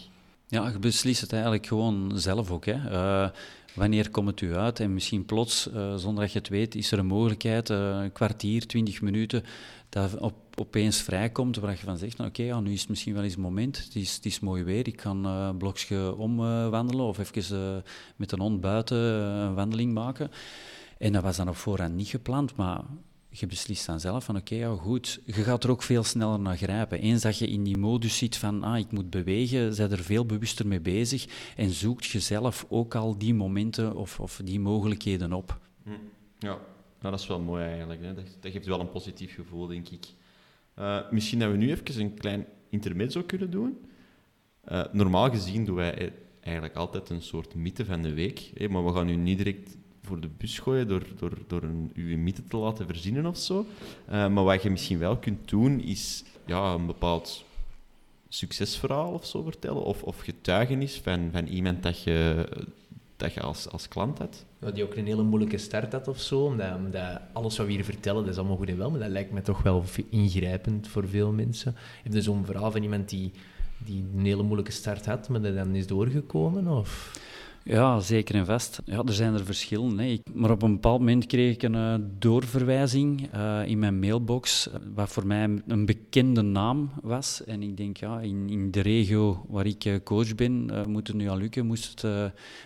[0.52, 2.64] Ja, je beslist het eigenlijk gewoon zelf ook.
[2.64, 2.74] Hè.
[2.74, 3.30] Uh,
[3.74, 4.80] wanneer komt het u uit?
[4.80, 8.12] En misschien plots, uh, zonder dat je het weet, is er een mogelijkheid, uh, een
[8.12, 9.44] kwartier, twintig minuten,
[9.88, 13.22] dat op, opeens vrijkomt waar je van zegt, nou, oké, nu is het misschien wel
[13.22, 17.18] eens het moment, het is, het is mooi weer, ik kan een blokje omwandelen of
[17.18, 17.84] even
[18.16, 20.30] met een hond buiten een wandeling maken.
[20.98, 22.80] En dat was dan op voorhand niet gepland, maar
[23.32, 26.56] je beslist dan zelf van oké, ja goed, je gaat er ook veel sneller naar
[26.56, 27.00] grijpen.
[27.00, 30.26] Eens dat je in die modus zit van ah, ik moet bewegen, zij er veel
[30.26, 35.32] bewuster mee bezig en zoekt je zelf ook al die momenten of, of die mogelijkheden
[35.32, 35.58] op.
[35.82, 35.90] Hm.
[36.38, 36.58] Ja,
[37.00, 38.02] Nou, dat is wel mooi eigenlijk.
[38.02, 38.14] Hè.
[38.14, 40.06] Dat, geeft wel een positief gevoel, denk ik.
[40.78, 43.78] Uh, misschien dat we nu even een klein intermezzo kunnen doen.
[44.68, 48.50] Uh, normaal gezien doen wij eigenlijk altijd een soort mythe van de week.
[48.54, 51.90] Hè, maar we gaan u niet direct voor de bus gooien door, door, door een,
[51.94, 53.66] uw mythe te laten verzinnen of zo.
[54.10, 57.44] Uh, maar wat je misschien wel kunt doen, is ja, een bepaald
[58.28, 59.82] succesverhaal of zo vertellen.
[59.82, 62.48] Of, of getuigenis van, van iemand dat je,
[63.16, 64.44] dat je als, als klant had.
[64.74, 66.44] Die ook een hele moeilijke start had of zo.
[66.44, 68.90] Omdat, alles wat we hier vertellen, dat is allemaal goed en wel.
[68.90, 71.74] Maar dat lijkt me toch wel ingrijpend voor veel mensen.
[72.02, 73.32] Heeft dus zo'n verhaal van iemand die,
[73.78, 76.68] die een hele moeilijke start had, maar dat dan is doorgekomen?
[76.68, 77.20] Of...
[77.64, 78.80] Ja, zeker en vast.
[78.84, 79.98] Ja, er zijn er verschillen.
[79.98, 80.20] Hè.
[80.34, 84.74] maar op een bepaald moment kreeg ik een uh, doorverwijzing uh, in mijn mailbox, uh,
[84.94, 87.44] wat voor mij een bekende naam was.
[87.44, 91.28] En ik denk, ja, in, in de regio waar ik coach ben, moet het nu
[91.28, 91.66] al lukken.
[91.66, 92.04] Moest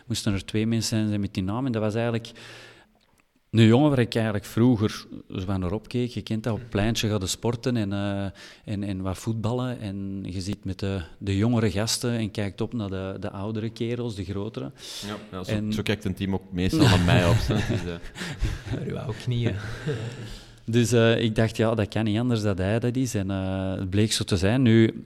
[0.06, 1.66] moesten er twee mensen zijn met die naam.
[1.66, 2.32] En dat was eigenlijk
[3.58, 6.10] een jongen waar ik eigenlijk vroeger zo naar opkeek.
[6.10, 8.24] Je kent dat, op het pleintje gaan sporten en, uh,
[8.64, 9.80] en, en wat voetballen.
[9.80, 13.70] En je zit met de, de jongere gasten en kijkt op naar de, de oudere
[13.70, 14.70] kerels, de grotere.
[15.06, 15.72] Ja, ja zo, en...
[15.72, 17.36] zo, kijkt een team ook meestal naar mij op.
[17.48, 17.68] Dus,
[18.86, 19.06] uh...
[19.06, 19.54] Uw knieën.
[20.64, 23.14] dus uh, ik dacht, ja, dat kan niet anders dat hij dat is.
[23.14, 24.62] En het bleek zo te zijn.
[24.62, 25.02] Nu,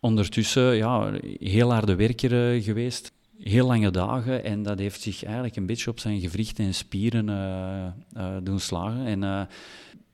[0.00, 3.12] ondertussen, ja, heel harde werker geweest
[3.42, 7.28] heel lange dagen en dat heeft zich eigenlijk een beetje op zijn gewrichten en spieren
[7.28, 9.06] uh, uh, doen slagen.
[9.06, 9.42] En uh,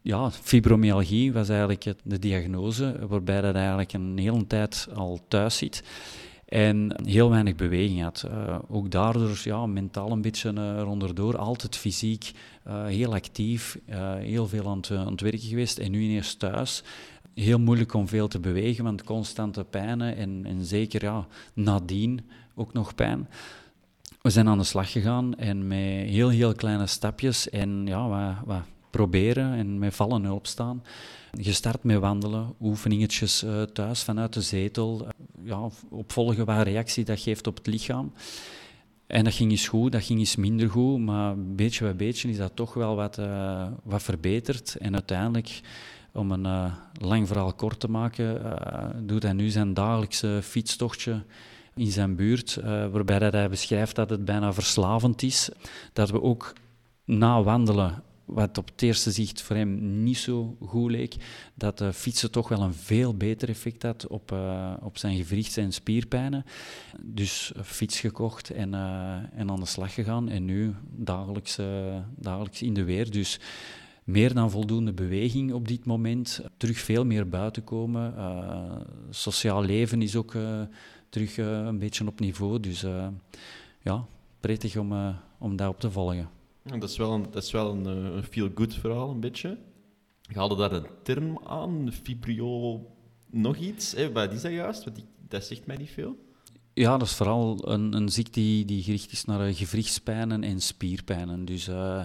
[0.03, 5.83] ja, fibromyalgie was eigenlijk de diagnose, waarbij dat eigenlijk een hele tijd al thuis zit.
[6.45, 8.29] En heel weinig beweging had.
[8.69, 11.37] ook daardoor ja, mentaal een beetje ronderdoor.
[11.37, 12.31] Altijd fysiek,
[12.87, 13.79] heel actief,
[14.19, 15.79] heel veel aan het, aan het werken geweest.
[15.79, 16.83] En nu ineens thuis
[17.41, 22.21] heel moeilijk om veel te bewegen, want constante pijnen en, en zeker ja, nadien
[22.55, 23.29] ook nog pijn.
[24.23, 28.35] We zijn aan de slag gegaan en met heel, heel kleine stapjes en ja, wat,
[28.45, 30.83] wat proberen en met vallen en opstaan.
[31.41, 35.03] Gestart met wandelen, oefeningetjes uh, thuis vanuit de zetel.
[35.03, 35.09] Uh,
[35.45, 38.13] ja, opvolgen wat reactie dat geeft op het lichaam.
[39.07, 42.37] En dat ging eens goed, dat ging eens minder goed, maar beetje bij beetje is
[42.37, 44.77] dat toch wel wat, uh, wat verbeterd.
[44.77, 45.61] En uiteindelijk,
[46.13, 48.43] om een lang verhaal kort te maken,
[49.07, 51.23] doet hij nu zijn dagelijkse fietstochtje
[51.79, 55.49] in zijn buurt, uh, waarbij hij beschrijft dat het bijna verslavend is.
[55.93, 56.53] Dat we ook
[57.05, 61.17] na wandelen, wat op het eerste zicht voor hem niet zo goed leek,
[61.55, 64.35] dat uh, fietsen toch wel een veel beter effect had op,
[64.81, 66.45] op zijn gewrichts- en spierpijnen.
[67.03, 68.75] Dus fiets gekocht en,
[69.35, 70.29] en aan de slag gegaan.
[70.29, 71.59] En nu dagelijks,
[72.17, 73.11] dagelijks in de weer.
[73.11, 73.41] Dus
[74.09, 76.41] meer dan voldoende beweging op dit moment.
[76.57, 78.15] Terug veel meer buiten komen.
[79.11, 80.37] sociaal leven is ook
[81.09, 82.61] terug uh, een beetje op niveau.
[82.61, 82.85] Dus
[83.83, 84.05] ja,
[84.41, 86.29] prettig om, om daarop te volgen.
[86.63, 89.59] Dat is wel een, dat is wel een, feel-good verhaal, een beetje.
[90.23, 92.81] Je haalde daar een term aan, fibrio
[93.27, 93.93] nog iets.
[93.93, 94.13] Hè?
[94.13, 94.85] Wat is dat juist?
[94.85, 96.17] Want dat zegt mij niet veel.
[96.79, 101.45] Ja, dat is vooral een, een ziekte die, die gericht is naar gewrichtspijnen en spierpijnen.
[101.45, 102.01] Dus, uh,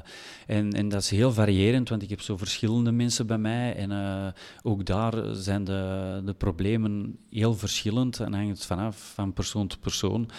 [0.47, 3.75] en, en dat is heel variërend, want ik heb zo verschillende mensen bij mij.
[3.75, 4.27] En uh,
[4.63, 10.29] ook daar zijn de, de problemen heel verschillend en hangt vanaf van persoon tot persoon.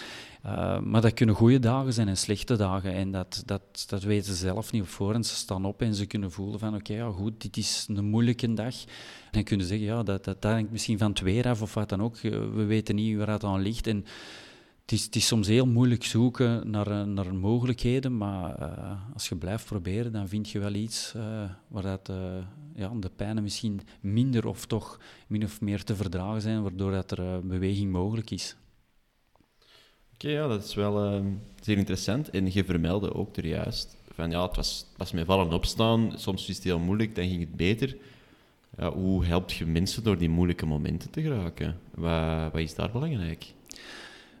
[0.45, 2.93] Uh, maar dat kunnen goede dagen zijn en slechte dagen.
[2.93, 5.25] En dat, dat, dat weten ze zelf niet op voorhand.
[5.25, 8.53] Ze staan op en ze kunnen voelen van oké, ja, goed, dit is een moeilijke
[8.53, 8.75] dag.
[9.31, 11.89] En kunnen zeggen, ja, dat, dat, dat hangt misschien van het weer af of wat
[11.89, 12.19] dan ook.
[12.21, 13.87] We weten niet waar het aan ligt.
[13.87, 14.05] En
[14.81, 18.55] het is, het is soms heel moeilijk zoeken naar, naar mogelijkheden, maar
[19.13, 21.23] als je blijft proberen, dan vind je wel iets uh,
[21.67, 22.11] waar dat,
[22.75, 27.11] ja, de pijnen misschien minder of toch min of meer te verdragen zijn, waardoor dat
[27.11, 28.55] er beweging mogelijk is.
[30.15, 31.25] Oké, ja, dat is wel uh,
[31.61, 32.29] zeer interessant.
[32.29, 36.11] En je vermeldde ook er juist van ja, het was, was met vallen opstaan.
[36.15, 37.97] Soms is het heel moeilijk, dan ging het beter.
[38.77, 41.79] Ja, hoe helpt je mensen door die moeilijke momenten te geraken?
[41.93, 43.45] Wat, wat is daar belangrijk?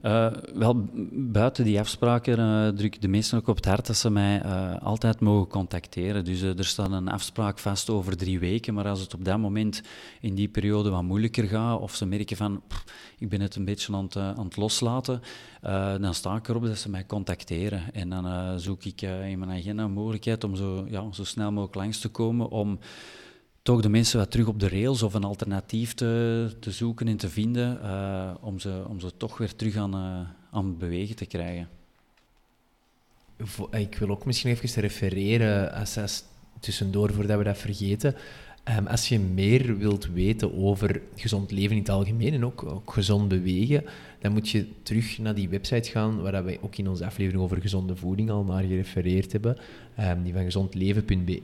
[0.05, 3.95] Uh, wel, buiten die afspraken uh, druk ik de meesten ook op het hart dat
[3.95, 6.25] ze mij uh, altijd mogen contacteren.
[6.25, 9.81] Dus er staat een afspraak vast over drie weken, maar als het op dat moment
[10.21, 12.61] in die periode wat moeilijker gaat, of ze merken van
[13.17, 15.21] ik ben het een beetje aan het, aan het loslaten,
[16.01, 17.93] dan sta ik erop dat ze mij contacteren.
[17.93, 21.75] En dan zoek ik in mijn agenda een mogelijkheid om zo, ja, zo snel mogelijk
[21.75, 22.79] langs te komen om
[23.65, 27.17] toch de mensen wat terug op de rails of een alternatief te, te zoeken en
[27.17, 31.25] te vinden, uh, om, ze, om ze toch weer terug aan, uh, aan bewegen te
[31.25, 31.69] krijgen.
[33.71, 36.23] Ik wil ook misschien even refereren, als,
[36.59, 38.15] tussendoor voordat we dat vergeten.
[38.65, 43.27] Ehm, als je meer wilt weten over gezond leven in het algemeen en ook, gezond
[43.27, 43.83] bewegen,
[44.19, 47.61] dan moet je terug naar die website gaan waar wij ook in onze aflevering over
[47.61, 49.57] gezonde voeding al naar gerefereerd hebben.
[49.99, 51.41] Um, die van gezondleven.be.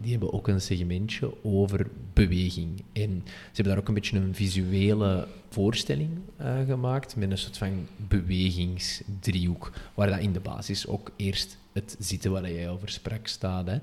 [0.00, 2.82] Die hebben ook een segmentje over beweging.
[2.92, 6.10] En ze hebben daar ook een beetje een visuele voorstelling
[6.40, 11.96] uh, gemaakt met een soort van bewegingsdriehoek, waar dat in de basis ook eerst het
[11.98, 13.66] zitten waar jij over sprak staat.
[13.66, 13.78] Hè.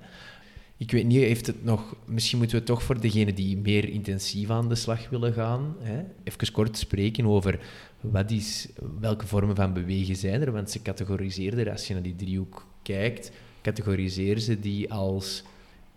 [0.82, 1.96] Ik weet niet, heeft het nog...
[2.06, 6.04] Misschien moeten we toch voor degenen die meer intensief aan de slag willen gaan, hè,
[6.24, 7.60] even kort spreken over
[8.00, 8.67] wat is,
[9.00, 10.52] welke vormen van bewegen zijn er.
[10.52, 15.44] Want ze categoriseerden, als je naar die driehoek kijkt, categoriseren ze die als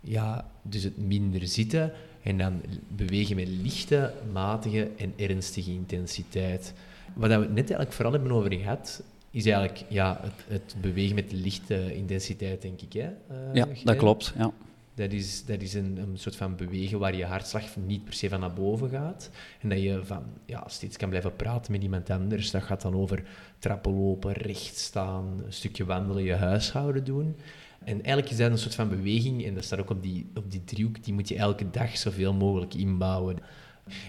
[0.00, 1.92] ja, dus het minder zitten
[2.22, 6.74] en dan bewegen met lichte, matige en ernstige intensiteit.
[7.14, 11.32] Wat we net eigenlijk vooral hebben over gehad, is eigenlijk ja, het, het bewegen met
[11.32, 12.92] lichte intensiteit, denk ik.
[12.92, 13.08] Hè?
[13.08, 14.34] Uh, ja, dat klopt.
[14.38, 14.52] Ja.
[14.94, 18.40] Dat is, dat is een, soort van bewegen waar je hartslag niet per se van
[18.40, 19.30] naar boven gaat.
[19.60, 22.50] En dat je van, ja, steeds kan blijven praten met iemand anders.
[22.50, 23.22] Dat gaat dan over
[23.58, 27.36] trappen lopen, recht staan, een stukje wandelen, je huishouden doen.
[27.84, 30.50] En eigenlijk is dat een soort van beweging, en dat staat ook op die, op
[30.50, 33.38] die driehoek, die moet je elke dag zoveel mogelijk inbouwen.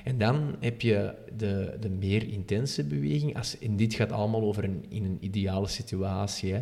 [0.04, 3.38] En dan heb je de, de meer intense beweging.
[3.38, 6.54] Als, en dit gaat allemaal over een, in een ideale situatie.
[6.54, 6.62] Hè.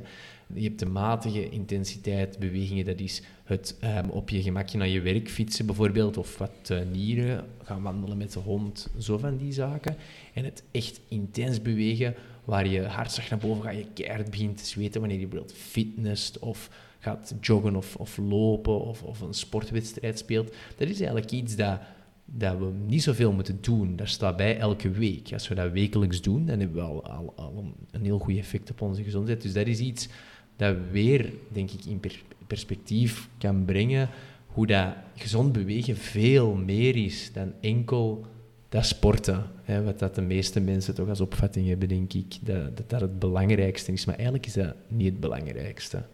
[0.53, 5.01] Je hebt de matige intensiteit bewegingen, dat is het um, op je gemakje naar je
[5.01, 9.51] werk fietsen bijvoorbeeld, of wat uh, nieren, gaan wandelen met de hond, zo van die
[9.51, 9.95] zaken.
[10.33, 14.65] En het echt intens bewegen, waar je hartslag naar boven gaat, je keihard begint te
[14.65, 20.19] zweten wanneer je bijvoorbeeld fitness of gaat joggen of, of lopen of, of een sportwedstrijd
[20.19, 20.53] speelt.
[20.77, 21.79] Dat is eigenlijk iets dat
[22.25, 23.95] dat we niet zoveel moeten doen.
[23.95, 25.33] Daar staat bij elke week.
[25.33, 28.81] Als we dat wekelijks doen, dan hebben we al, al, een heel goed effect op
[28.81, 29.41] onze gezondheid.
[29.41, 30.07] Dus dat is iets
[30.55, 32.01] dat weer, denk ik, in
[32.47, 34.09] perspectief kan brengen
[34.47, 38.25] hoe dat gezond bewegen veel meer is dan enkel
[38.69, 39.43] dat sporten.
[39.63, 43.01] Hè, wat dat de meeste mensen toch als opvatting hebben, denk ik, dat, dat dat
[43.01, 44.05] het belangrijkste is.
[44.05, 46.05] Maar eigenlijk is dat niet het belangrijkste.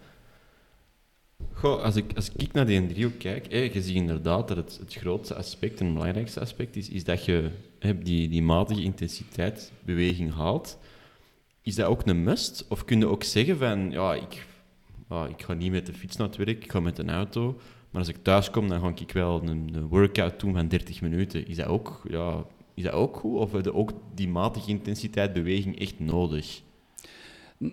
[1.61, 5.35] Als ik, als ik naar die driehoek kijk, je ziet inderdaad dat het, het grootste
[5.35, 10.33] aspect en het belangrijkste aspect is, is dat je eh, die, die matige intensiteit beweging
[10.33, 10.77] haalt.
[11.61, 12.65] Is dat ook een must?
[12.69, 14.45] Of kun je ook zeggen van, ja, ik,
[15.29, 18.01] ik ga niet met de fiets naar het werk, ik ga met een auto, maar
[18.01, 21.47] als ik thuis kom, dan ga ik wel een, een workout doen van 30 minuten.
[21.47, 23.37] Is dat ook, ja, is dat ook goed?
[23.37, 26.61] Of heb je ook die matige intensiteit beweging echt nodig?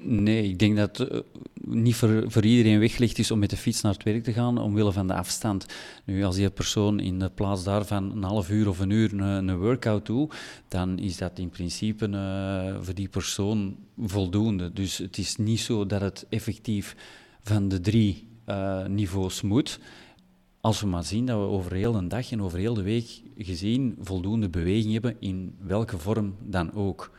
[0.03, 1.21] Nee, ik denk dat het eh,
[1.55, 4.93] niet voor, iedereen weggelegd is om met de fiets naar het werk te gaan, omwille
[4.93, 5.67] van de afstand.
[6.05, 9.21] Nu, als die persoon in de plaats daarvan een half uur of een uur een,
[9.49, 10.35] een workout doet,
[10.69, 14.73] dan is dat in principe uh, voor die persoon voldoende.
[14.73, 16.97] Dus het is niet zo dat het effectief
[17.43, 19.81] van de drie uh, niveaus moet.
[20.61, 23.23] Als we maar zien dat we over heel een dag en over heel de week
[23.39, 27.11] gezien voldoende beweging hebben, in welke vorm dan ook.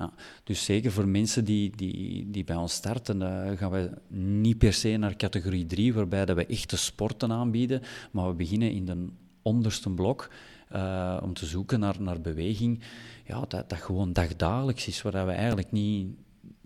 [0.00, 0.12] Ja,
[0.44, 4.72] dus zeker voor mensen die, die, die bij ons starten, uh, gaan we niet per
[4.72, 9.06] se naar categorie 3, waarbij dat we echte sporten aanbieden, maar we beginnen in de
[9.42, 10.30] onderste blok
[10.72, 12.82] uh, om te zoeken naar, naar beweging,
[13.26, 16.14] ja, dat, dat gewoon dagdagelijks is, waar we eigenlijk niet,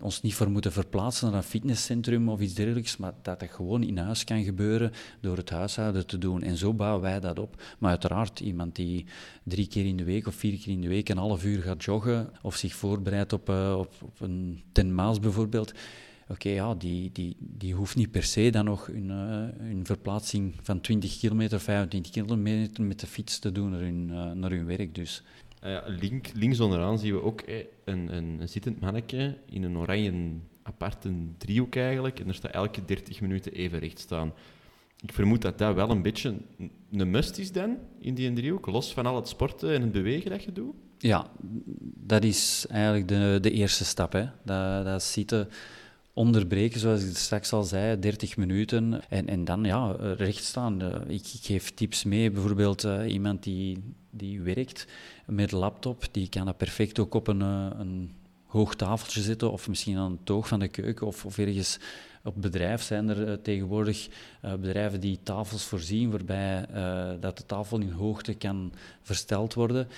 [0.00, 3.82] ons niet voor moeten verplaatsen naar een fitnesscentrum of iets dergelijks, maar dat dat gewoon
[3.82, 6.42] in huis kan gebeuren door het huishouden te doen.
[6.42, 7.62] En zo bouwen wij dat op.
[7.78, 9.06] Maar uiteraard, iemand die
[9.42, 11.84] drie keer in de week of vier keer in de week een half uur gaat
[11.84, 15.72] joggen of zich voorbereidt op, uh, op, op, een ten maals bijvoorbeeld,
[16.28, 20.54] oké, ja, die, die, die hoeft niet per se dan nog een, uh, een verplaatsing
[20.62, 24.66] van 20 kilometer, 25 kilometer met de fiets te doen naar hun, uh, naar hun
[24.66, 24.94] werk.
[24.94, 25.22] Dus
[25.64, 30.12] uh, link, links onderaan zien we ook een, een, een, zittend manneke in een oranje
[30.62, 32.20] aparte driehoek eigenlijk.
[32.20, 34.32] En er staat elke 30 minuten even recht staan.
[35.00, 36.36] Ik vermoed dat dat wel een beetje
[36.90, 40.30] een must is dan, in die driehoek, los van al het sporten en het bewegen
[40.30, 40.74] dat je doet.
[40.98, 41.26] Ja,
[41.96, 44.12] dat is eigenlijk de, de eerste stap.
[44.12, 44.24] Hè.
[44.42, 45.48] Dat, dat zitten
[46.14, 49.08] onderbreken, zoals ik straks al zei, 30 minuten.
[49.08, 50.82] En, en dan ja, recht staan.
[51.08, 54.86] Ik, ik geef tips mee, bijvoorbeeld uh, iemand die, die werkt
[55.26, 58.12] met laptop, die kan dat perfect ook op een, eh, een
[58.46, 61.78] hoog tafeltje zetten of misschien aan het toog van de keuken of, of ergens
[62.22, 64.08] op bedrijf zijn er tegenwoordig
[64.40, 66.66] bedrijven die tafels voorzien waarbij
[67.20, 68.72] dat de tafel in hoogte kan
[69.02, 69.88] versteld worden.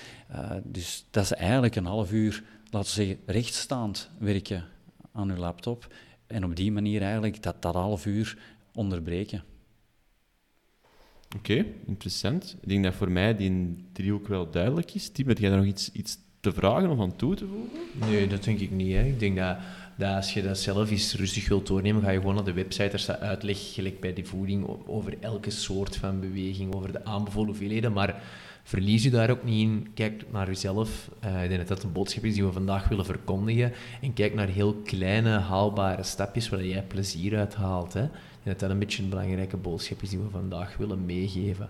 [0.63, 4.65] dus dat is eigenlijk een half uur, laten we zeggen, rechtstaand werken
[5.13, 5.87] aan uw laptop.
[6.27, 8.37] En op die manier eigenlijk dat, dat half uur
[8.73, 9.43] onderbreken.
[11.35, 12.57] Oké, interessant.
[12.61, 15.09] Ik denk dat voor mij die driehoek wel duidelijk is.
[15.09, 18.09] Tim, heb jij daar nog iets, iets te vragen of aan toe te voegen?
[18.09, 18.93] Nee, dat denk ik niet.
[18.93, 19.03] Hè.
[19.03, 19.57] Ik denk dat,
[19.97, 22.89] dat als je dat zelf eens rustig wilt doornemen, ga je gewoon naar de website.
[22.89, 27.49] Er staat uitleg, gelijk bij die voeding, over elke soort van beweging, over de aanbevolen
[27.49, 27.93] hoeveelheden.
[27.93, 28.21] Maar
[28.67, 29.87] verlies je daar ook niet in.
[29.93, 31.09] Kijk naar jezelf.
[31.25, 33.73] Uh, ik denk dat dat een boodschap is die we vandaag willen verkondigen.
[34.01, 37.95] En kijk naar heel kleine, haalbare stapjes waar jij plezier uit haalt.
[37.95, 38.11] Ik denk
[38.43, 41.69] dat dat een beetje een belangrijke boodschap is die we vandaag willen meegeven.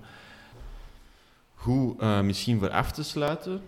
[1.54, 3.62] Goed, uh, misschien voor af te sluiten.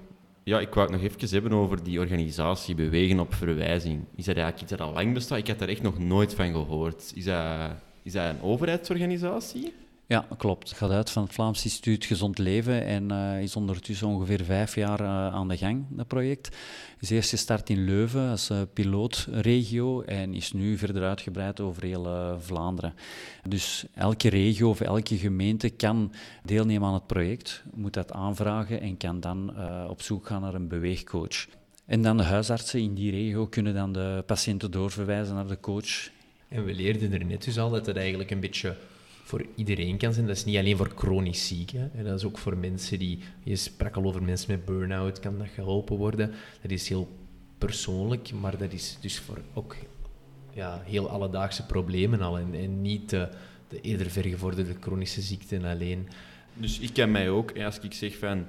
[0.43, 4.03] Ja, ik wou het nog even hebben over die organisatie Bewegen op Verwijzing.
[4.15, 5.37] Is dat eigenlijk iets dat al lang bestaat?
[5.37, 7.11] Ik had daar echt nog nooit van gehoord.
[7.15, 7.71] Is dat,
[8.03, 9.73] is dat een overheidsorganisatie?
[10.09, 10.69] Ja, klopt.
[10.69, 14.75] Het gaat uit van het Vlaams Instituut Gezond Leven en uh, is ondertussen ongeveer vijf
[14.75, 16.57] jaar uh, aan de gang, dat project.
[16.99, 22.37] Is eerst gestart in Leuven als uh, pilootregio en is nu verder uitgebreid over heel
[22.39, 22.93] Vlaanderen.
[23.47, 28.97] Dus elke regio of elke gemeente kan deelnemen aan het project, moet dat aanvragen en
[28.97, 29.53] kan dan
[29.89, 31.47] op zoek gaan naar een beweegcoach.
[31.85, 36.09] En dan de huisartsen in die regio kunnen dan de patiënten doorverwijzen naar de coach.
[36.47, 38.75] En we leerden er net dus al dat het eigenlijk een beetje
[39.29, 40.27] voor iedereen kan zijn.
[40.27, 41.91] Dat is niet alleen voor chronisch zieken.
[42.03, 43.19] Dat is ook voor mensen die...
[43.43, 46.31] Je sprak al over mensen met burn-out, kan dat geholpen worden.
[46.61, 47.07] Dat is heel
[47.57, 49.75] persoonlijk, maar dat is dus voor ook
[50.53, 52.37] ja, heel alledaagse problemen al.
[52.37, 53.29] En, en niet de,
[53.67, 56.07] de eerder vergevorderde chronische ziekten alleen.
[56.53, 58.47] Dus ik kan mij ook, als ik zeg van...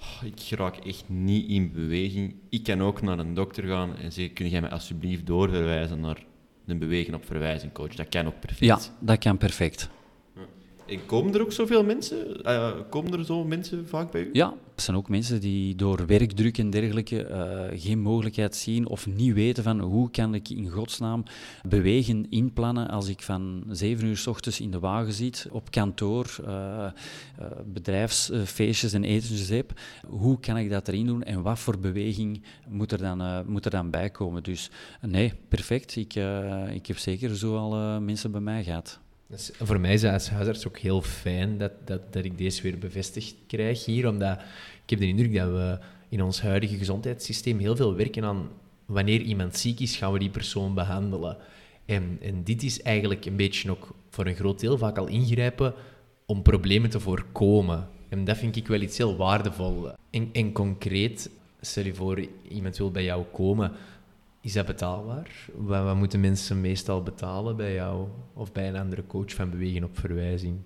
[0.00, 2.34] Oh, ik raak echt niet in beweging.
[2.48, 6.24] Ik kan ook naar een dokter gaan en zeggen, kun jij mij alsjeblieft doorverwijzen naar
[6.72, 7.94] een bewegen op verwijzing coach.
[7.94, 8.64] Dat kan ook perfect.
[8.64, 9.88] Ja, dat kan perfect.
[10.86, 12.40] En komen er ook zoveel mensen?
[12.46, 14.30] Uh, komen er zo mensen vaak bij u?
[14.32, 19.06] Ja, er zijn ook mensen die door werkdruk en dergelijke uh, geen mogelijkheid zien of
[19.06, 21.22] niet weten van hoe kan ik in godsnaam
[21.68, 26.36] bewegen inplannen als ik van 7 uur s ochtends in de wagen zit, op kantoor,
[26.46, 26.86] uh,
[27.64, 29.72] bedrijfsfeestjes en etentjes heb.
[30.06, 33.70] Hoe kan ik dat erin doen en wat voor beweging moet er dan, moet er
[33.70, 34.42] dan bij komen?
[34.42, 34.70] Dus
[35.00, 35.96] nee, perfect.
[35.96, 36.14] Ik,
[36.74, 39.00] ik heb zeker zo al mensen bij mij gehad.
[39.32, 42.62] Dus voor mij is het als huisarts ook heel fijn dat, dat, dat ik deze
[42.62, 44.38] weer bevestigd krijg hier, omdat
[44.82, 45.78] ik heb de indruk dat we
[46.08, 48.48] in ons huidige gezondheidssysteem heel veel werken aan
[48.86, 51.36] wanneer iemand ziek is, gaan we die persoon behandelen.
[51.84, 55.74] En, en dit is eigenlijk een beetje ook voor een groot deel vaak al ingrijpen
[56.26, 57.88] om problemen te voorkomen.
[58.08, 59.90] En dat vind ik wel iets heel waardevol.
[60.10, 61.30] En, en concreet,
[61.60, 63.72] stel je voor, iemand wil bij jou komen
[64.42, 65.46] is dat betaalbaar?
[65.54, 69.98] Wat, moeten mensen meestal betalen bij jou of bij een andere coach van bewegen op
[69.98, 70.58] verwijzing?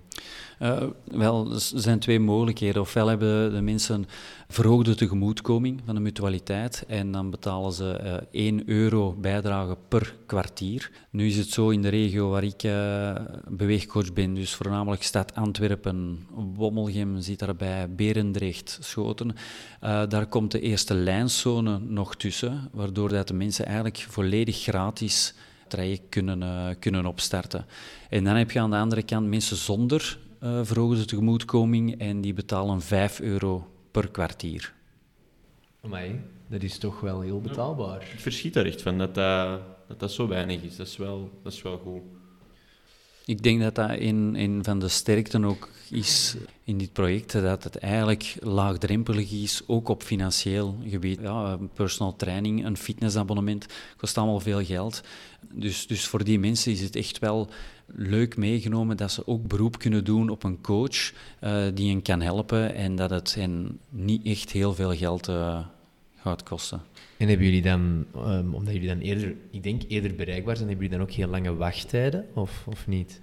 [0.63, 2.83] Uh, wel, er zijn twee mogelijkheden.
[2.83, 4.07] Ofwel hebben de mensen
[4.49, 10.17] verhoogde tegemoetkoming van de mutualiteit en dan betalen ze uh, eh, 1 euro bijdrage per
[10.27, 10.91] kwartier.
[11.11, 13.15] Nu is het zo in de regio waar ik uh,
[13.49, 19.35] beweegcoach ben, dus voornamelijk stad Antwerpen, Wommelgem zit daarbij, Berendrecht, Schoten.
[19.81, 25.35] daar komt de eerste lijnzone nog tussen, waardoor dat de mensen eigenlijk volledig gratis
[25.69, 27.67] traject kunnen, kunnen opstarten.
[28.09, 32.33] En dan heb je aan de andere kant mensen zonder uh, verhoogde tegemoetkoming en die
[32.33, 34.75] betalen 5 euro per kwartier.
[35.83, 38.03] Amai, dat is toch wel heel betaalbaar.
[38.13, 40.77] ik verschiet daar echt van dat dat, dat dat zo weinig is.
[40.77, 42.03] Dat is wel, dat is wel goed.
[43.27, 47.77] Ik denk dat dat een, van de sterkten ook is in dit project, dat het
[47.77, 51.21] eigenlijk laagdrempelig is, ook op financieel gebied.
[51.21, 53.67] Ja, personal training, een fitnessabonnement
[53.97, 55.03] kost allemaal veel geld.
[55.53, 57.49] Dus, dus voor die mensen is het echt wel
[57.87, 62.21] leuk meegenomen dat ze ook beroep kunnen doen op een coach uh, die hen kan
[62.21, 65.59] helpen en dat het hen niet echt heel veel geld uh,
[66.27, 66.81] gaat kosten.
[67.17, 70.87] En hebben jullie dan, um, omdat jullie dan eerder, ik denk eerder bereikbaar zijn, hebben
[70.87, 73.21] jullie dan ook heel lange wachttijden of, of niet?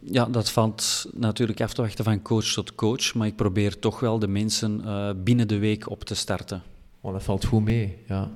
[0.00, 4.00] Ja, dat valt natuurlijk af te wachten van coach tot coach, maar ik probeer toch
[4.00, 6.62] wel de mensen uh, binnen de week op te starten.
[7.00, 8.30] Oh, dat valt goed mee, ja.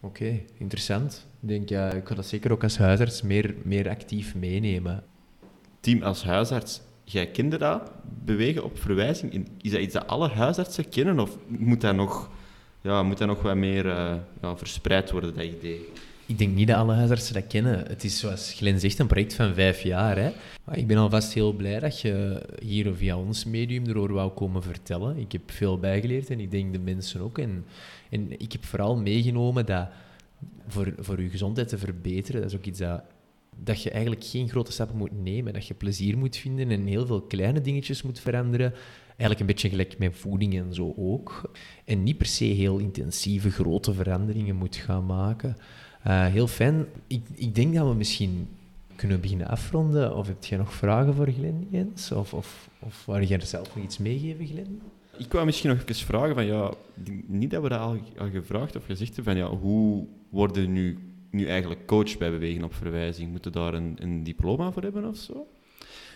[0.00, 1.26] Oké, interessant.
[1.40, 5.04] Ik denk, ja, ik ga dat zeker ook als huisarts meer, meer actief meenemen.
[5.80, 7.90] Team als huisarts, jij kende dat,
[8.24, 9.48] bewegen op verwijzing.
[9.60, 12.30] Is dat iets dat alle huisartsen kennen of moet dat nog,
[12.84, 15.88] ja, moet dat nog wat meer uh, ja, verspreid worden, dat idee?
[16.26, 17.78] Ik denk niet dat alle huisartsen dat kennen.
[17.86, 20.16] Het is, zoals Glenn zegt, een project van vijf jaar.
[20.16, 20.30] Hè.
[20.72, 25.18] Ik ben alvast heel blij dat je hier via ons medium erover wou komen vertellen.
[25.18, 27.38] Ik heb veel bijgeleerd en ik denk de mensen ook.
[27.38, 27.64] En,
[28.10, 29.88] en ik heb vooral meegenomen dat
[30.68, 33.02] voor, voor je gezondheid te verbeteren, dat is ook iets dat,
[33.56, 35.52] dat je eigenlijk geen grote stappen moet nemen.
[35.52, 38.72] Dat je plezier moet vinden en heel veel kleine dingetjes moet veranderen.
[39.16, 41.50] Eigenlijk een beetje gelijk met voeding en zo ook.
[41.84, 45.56] En niet per se heel intensieve, grote veranderingen moet gaan maken.
[46.06, 46.86] Uh, heel fijn.
[47.06, 48.48] Ik, ik denk dat we misschien
[48.96, 50.16] kunnen beginnen afronden.
[50.16, 52.12] Of heb jij nog vragen voor Glenn, Jens?
[52.12, 54.80] Of, of, of waar jij zelf nog iets meegeven, Glenn?
[55.18, 56.72] Ik wou misschien nog even vragen van, ja,
[57.26, 60.98] niet dat we dat al, al gevraagd of gezegd hebben, van ja, hoe worden nu,
[61.30, 63.30] nu eigenlijk coach bij Bewegen op Verwijzing?
[63.30, 65.46] Moeten daar een, een diploma voor hebben of zo?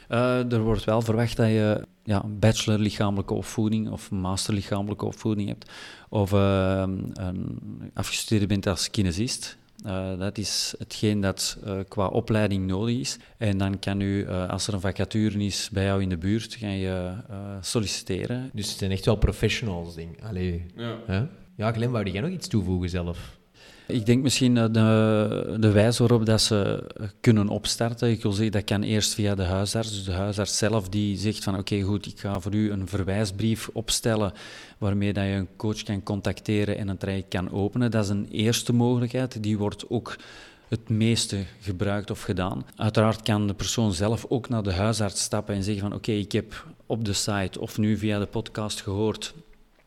[0.08, 5.48] Uh, er wordt wel verwacht dat je ja, bachelor lichamelijke opvoeding of master lichamelijke opvoeding
[5.48, 5.70] hebt,
[6.08, 7.54] of uh, een,
[7.94, 9.56] afgestudeerd bent als kinesist.
[9.86, 13.18] Uh, dat is hetgeen dat uh, qua opleiding nodig is.
[13.36, 16.54] En dan kan u, uh, als er een vacature is bij jou in de buurt,
[16.54, 17.12] ga je
[17.60, 18.50] solliciteren.
[18.52, 20.66] Dus het zijn echt wel professionals, denk Allee.
[20.76, 20.98] Ja.
[21.06, 21.22] Hè?
[21.56, 23.37] Ja, Glenn, wou jij nog iets toevoegen zelf?
[23.88, 26.84] Ik denk misschien de, de wijze waarop dat ze
[27.20, 28.10] kunnen opstarten.
[28.10, 29.90] Ik wil zeggen, dat kan eerst via de huisarts.
[29.90, 33.68] Dus de huisarts zelf die zegt van oké goed, ik ga voor u een verwijsbrief
[33.72, 34.32] opstellen
[34.78, 37.90] waarmee dat je een coach kan contacteren en een traject kan openen.
[37.90, 39.42] Dat is een eerste mogelijkheid.
[39.42, 40.16] Die wordt ook
[40.68, 42.66] het meeste gebruikt of gedaan.
[42.76, 46.32] Uiteraard kan de persoon zelf ook naar de huisarts stappen en zeggen van oké, ik
[46.32, 49.34] heb op de site of nu via de podcast gehoord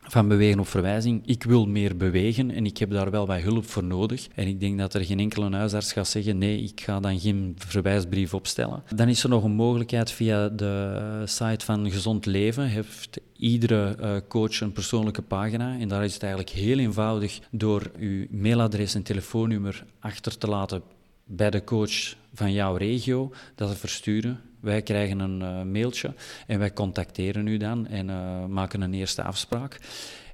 [0.02, 1.22] van bewegen op verwijzing.
[1.26, 4.28] Ik wil meer bewegen en ik heb daar wel wat hulp voor nodig.
[4.34, 7.54] En ik denk dat er geen enkele huisarts gaat zeggen: nee, ik ga dan geen
[7.58, 8.82] verwijsbrief opstellen.
[8.94, 12.64] Dan is er nog een mogelijkheid via de site van Gezond Leven.
[12.64, 15.78] Heeft iedere uh, coach een persoonlijke pagina.
[15.78, 20.82] En daar is het eigenlijk heel eenvoudig door uw mailadres en telefoonnummer achter te laten
[21.24, 24.40] bij de coach van jouw regio, dat ze versturen.
[24.60, 26.14] Wij krijgen een uh, mailtje
[26.46, 29.78] en wij contacteren u dan en uh, maken een eerste afspraak.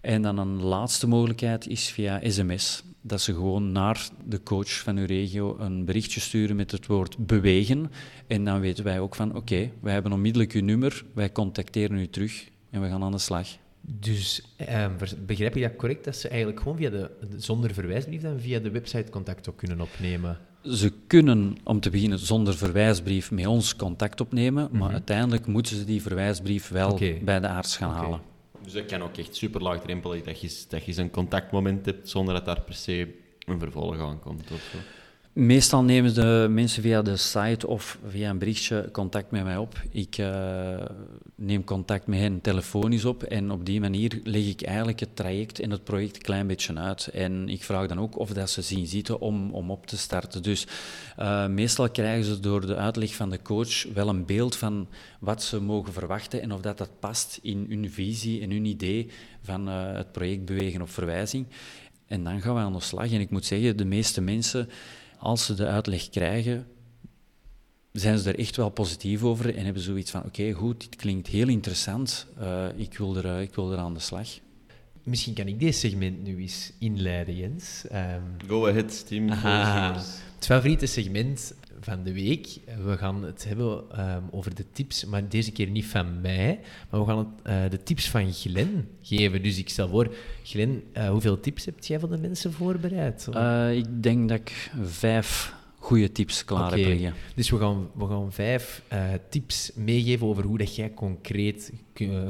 [0.00, 2.82] En dan een laatste mogelijkheid is via sms.
[3.00, 7.26] Dat ze gewoon naar de coach van uw regio een berichtje sturen met het woord
[7.26, 7.90] bewegen.
[8.26, 12.08] En dan weten wij ook van oké, wij hebben onmiddellijk uw nummer, wij contacteren u
[12.08, 13.48] terug en we gaan aan de slag.
[13.80, 14.86] Dus eh,
[15.26, 18.70] begrijp ik dat correct, dat ze eigenlijk gewoon via de, zonder verwijsbrief dan via de
[18.70, 20.38] website contact ook kunnen opnemen?
[20.62, 24.92] Ze kunnen, om te beginnen, zonder verwijsbrief met ons contact opnemen, maar mhm.
[24.92, 28.20] uiteindelijk moeten ze die verwijsbrief wel bij de arts gaan halen.
[28.62, 32.34] Dus dat kan ook echt super laagdrempelig, dat je, dat je een contactmoment hebt zonder
[32.34, 33.14] dat daar per se
[33.46, 34.50] een vervolg aan komt.
[34.50, 34.78] Of zo.
[35.38, 39.82] Meestal nemen de mensen via de site of via een berichtje contact met mij op.
[39.90, 40.84] Ik uh,
[41.34, 45.60] neem contact met hen telefonisch op en op die manier leg ik eigenlijk het traject
[45.60, 47.06] en het project een klein beetje uit.
[47.06, 50.42] En ik vraag dan ook of dat ze zien zitten om, om op te starten.
[50.42, 50.66] Dus
[51.18, 54.88] uh, meestal krijgen ze door de uitleg van de coach wel een beeld van
[55.20, 59.10] wat ze mogen verwachten en of dat, dat past in hun visie en hun idee
[59.42, 61.46] van uh, het project Bewegen op Verwijzing.
[62.06, 63.12] En dan gaan we aan de slag.
[63.12, 64.68] En ik moet zeggen, de meeste mensen
[65.18, 66.66] als ze de uitleg krijgen,
[67.92, 71.28] zijn ze er echt wel positief over en hebben zoiets van: oké, goed, dit klinkt
[71.28, 74.28] heel interessant, uh, ik, wil er, uh, ik wil er aan de slag.
[75.02, 77.84] Misschien kan ik deze segment nu eens inleiden, Jens.
[77.92, 79.28] Um, Go ahead, Team.
[79.28, 81.54] Het favoriete segment
[81.88, 82.58] van de week.
[82.84, 86.60] We gaan het hebben um, over de tips, maar deze keer niet van mij,
[86.90, 89.42] maar we gaan uh, de tips van Glen geven.
[89.42, 93.28] Dus ik stel voor, Glen, uh, hoeveel tips heb jij voor de mensen voorbereid?
[93.34, 96.84] Uh, ik denk dat ik vijf goede tips klaar okay.
[96.84, 97.14] liggen.
[97.34, 98.82] Dus we gaan, we gaan vijf
[99.30, 101.72] tips meegeven over hoe dat jij concreet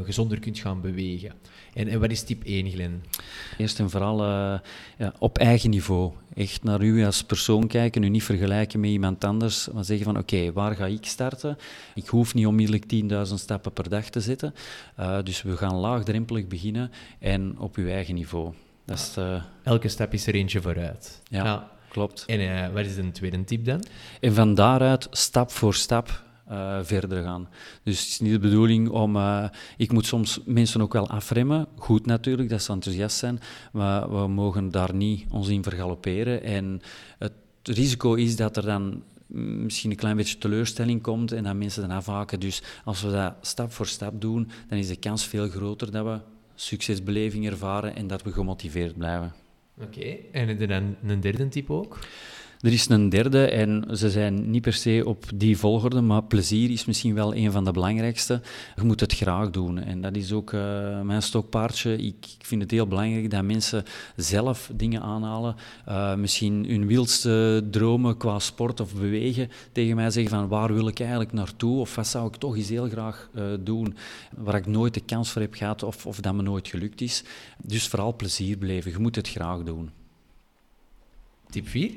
[0.05, 1.33] gezonder kunt gaan bewegen.
[1.75, 3.05] En, en wat is tip 1, Glen?
[3.59, 4.59] Eerst en vooral uh,
[4.99, 6.13] ja, op eigen niveau.
[6.35, 10.19] Echt naar u als persoon kijken, u niet vergelijken met iemand anders, maar zeggen van
[10.19, 11.59] oké, waar ga ik starten?
[11.95, 12.85] Ik hoef niet onmiddellijk
[13.29, 14.55] 10.000 stappen per dag te zetten.
[15.25, 18.53] Dus we gaan laagdrempelig beginnen en op uw eigen niveau.
[18.85, 19.17] Dat is.
[19.63, 21.23] Elke stap is er eentje vooruit.
[21.31, 21.71] Ja, ja.
[21.89, 22.25] Klopt.
[22.27, 23.85] En wat is een tweede tip dan?
[24.21, 27.49] En van daaruit, stap voor stap, uh, verder gaan.
[27.83, 29.17] Dus het is niet de bedoeling om...
[29.17, 29.45] Uh,
[29.77, 31.67] ik moet soms mensen ook wel afremmen.
[31.77, 33.41] Goed natuurlijk, dat ze enthousiast zijn.
[33.73, 36.43] Maar we mogen daar niet ons in vergalopperen.
[36.43, 36.81] En
[37.19, 37.33] het
[37.63, 41.97] risico is dat er dan misschien een klein beetje teleurstelling komt en dat mensen dan
[41.97, 42.41] afhaken.
[42.41, 46.05] Dus als we dat stap voor stap doen, dan is de kans veel groter dat
[46.05, 46.19] we
[46.55, 49.33] succesbeleving ervaren en dat we gemotiveerd blijven.
[49.83, 51.99] Oké, en er dan een derde type ook?
[52.61, 56.71] Er is een derde en ze zijn niet per se op die volgorde, maar plezier
[56.71, 58.41] is misschien wel een van de belangrijkste.
[58.77, 61.93] Je moet het graag doen en dat is ook uh, mijn stokpaardje.
[61.93, 63.85] Ik, ik, vind het heel belangrijk dat mensen
[64.17, 65.57] zelf dingen aanhalen.
[65.89, 70.89] Uh, misschien hun wildste dromen qua sport of bewegen tegen mij zeggen van waar wil
[70.89, 73.97] ik eigenlijk naartoe of wat zou ik toch eens heel graag uh, doen
[74.37, 77.25] waar ik nooit de kans voor heb gehad of, of dat me nooit gelukt is.
[77.63, 78.91] Dus vooral plezier beleven.
[78.91, 79.91] Je moet het graag doen.
[81.51, 81.93] Tip 4?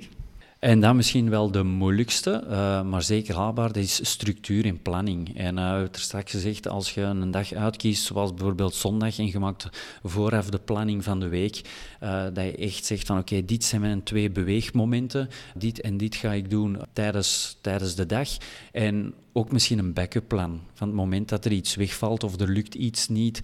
[0.62, 5.38] En dan misschien wel de moeilijkste, uh, maar zeker haalbaar, dat is structuur en planning.
[5.38, 9.26] En uh, hebben er straks gezegd, als je een dag uitkiest, zoals bijvoorbeeld zondag, en
[9.26, 9.70] je maakt
[10.04, 11.62] vooraf de planning van de week,
[12.04, 16.16] uh, dat je echt zegt van oké, dit zijn mijn twee beweegmomenten, dit en dit
[16.16, 18.30] ga ik doen tijdens, tijdens de dag.
[18.72, 20.62] En ook misschien een backup plan.
[20.74, 23.42] Van het moment dat er iets wegvalt of er lukt iets niet,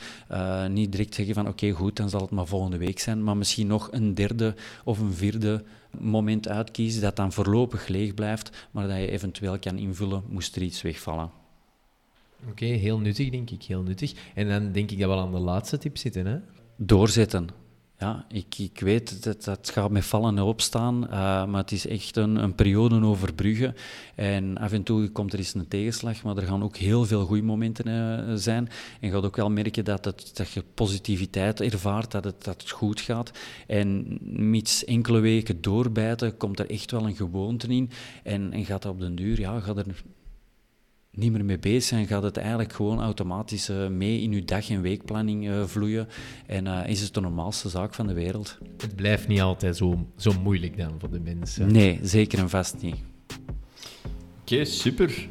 [0.69, 3.37] niet direct zeggen van oké, okay, goed, dan zal het maar volgende week zijn, maar
[3.37, 5.63] misschien nog een derde of een vierde
[5.99, 10.61] moment uitkiezen dat dan voorlopig leeg blijft, maar dat je eventueel kan invullen moest er
[10.61, 11.31] iets wegvallen.
[12.49, 14.13] Oké, heel nuttig denk ik, heel nuttig.
[14.35, 16.37] En dan denk ik dat we al aan de laatste tip zitten, hè?
[16.75, 17.49] Doorzetten.
[17.99, 21.09] Ja, ik, ik weet dat dat gaat met vallen en opstaan, uh,
[21.45, 23.75] maar het is echt een, een periode overbruggen.
[24.15, 27.25] En af en toe komt er eens een tegenslag, maar er gaan ook heel veel
[27.25, 28.65] goede momenten uh, zijn.
[28.99, 32.61] En je gaat ook wel merken dat, het, dat je positiviteit ervaart, dat het, dat
[32.61, 33.31] het goed gaat.
[33.67, 34.17] En
[34.51, 37.89] met enkele weken doorbijten, komt er echt wel een gewoonte in.
[38.23, 39.85] En, en gaat dat op den duur, ja, gaat er
[41.17, 44.69] niet meer mee bezig zijn, gaat het eigenlijk gewoon automatisch uh, mee in je dag-
[44.69, 46.07] en weekplanning uh, vloeien.
[46.45, 48.57] En uh, is het de normaalste zaak van de wereld.
[48.77, 51.71] Het blijft niet altijd zo, zo moeilijk dan voor de mensen.
[51.71, 52.95] Nee, zeker en vast niet.
[54.41, 55.27] Oké, okay, super.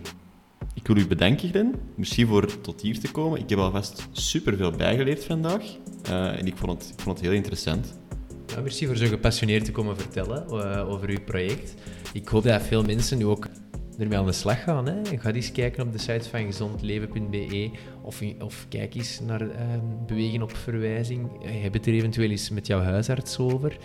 [0.75, 1.75] Ik wil u bedanken, Glenn.
[1.95, 3.41] Misschien voor tot hier te komen.
[3.41, 5.63] Ik heb alvast super veel bijgeleerd vandaag.
[6.11, 7.99] en ik vond, het, ik vond het heel interessant.
[8.47, 10.49] Ja, merci voor zo gepassioneerd te komen vertellen
[10.89, 11.75] over uw project.
[12.13, 13.49] Ik hoop dat veel mensen nu ook
[13.99, 14.87] ermee aan de slag gaan.
[14.87, 15.19] Hè.
[15.19, 17.71] Ga eens kijken op de site van gezondleven.be
[18.03, 19.51] of, of kijk eens naar uh,
[20.07, 21.29] Bewegen op Verwijzing.
[21.41, 23.77] Je hebt het er eventueel eens met jouw huisarts over.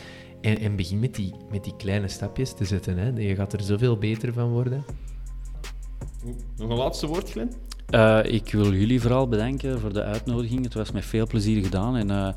[0.41, 2.97] En, en begin met die, met die kleine stapjes te zetten.
[2.97, 3.09] Hè.
[3.09, 4.85] Je gaat er zoveel beter van worden.
[6.57, 7.51] Nog een laatste woord, Glenn?
[7.95, 10.63] Uh, ik wil jullie vooral bedanken voor de uitnodiging.
[10.63, 12.29] Het was met veel plezier gedaan en uh,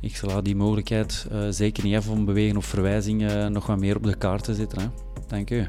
[0.00, 3.96] ik zal die mogelijkheid uh, zeker niet even om bewegen op verwijzing nog wat meer
[3.96, 4.80] op de kaart te zetten.
[4.80, 4.86] Hè.
[5.26, 5.66] Dank u.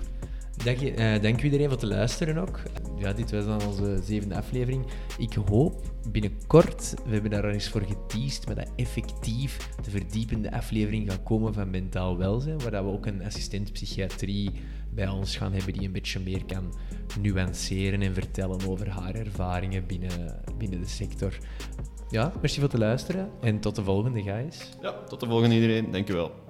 [0.63, 2.61] Dank, je, uh, dank iedereen voor te luisteren ook.
[2.97, 4.85] Ja, dit was dan onze zevende aflevering.
[5.17, 5.81] Ik hoop
[6.11, 11.23] binnenkort, we hebben daar al eens voor geteased, maar dat effectief de verdiepende aflevering gaat
[11.23, 14.51] komen van mentaal welzijn, waar we ook een assistent psychiatrie
[14.89, 16.73] bij ons gaan hebben die een beetje meer kan
[17.21, 21.37] nuanceren en vertellen over haar ervaringen binnen, binnen de sector.
[22.09, 24.69] Ja, merci voor te luisteren en tot de volgende, guys.
[24.81, 25.91] Ja, tot de volgende iedereen.
[25.91, 26.46] Dankjewel.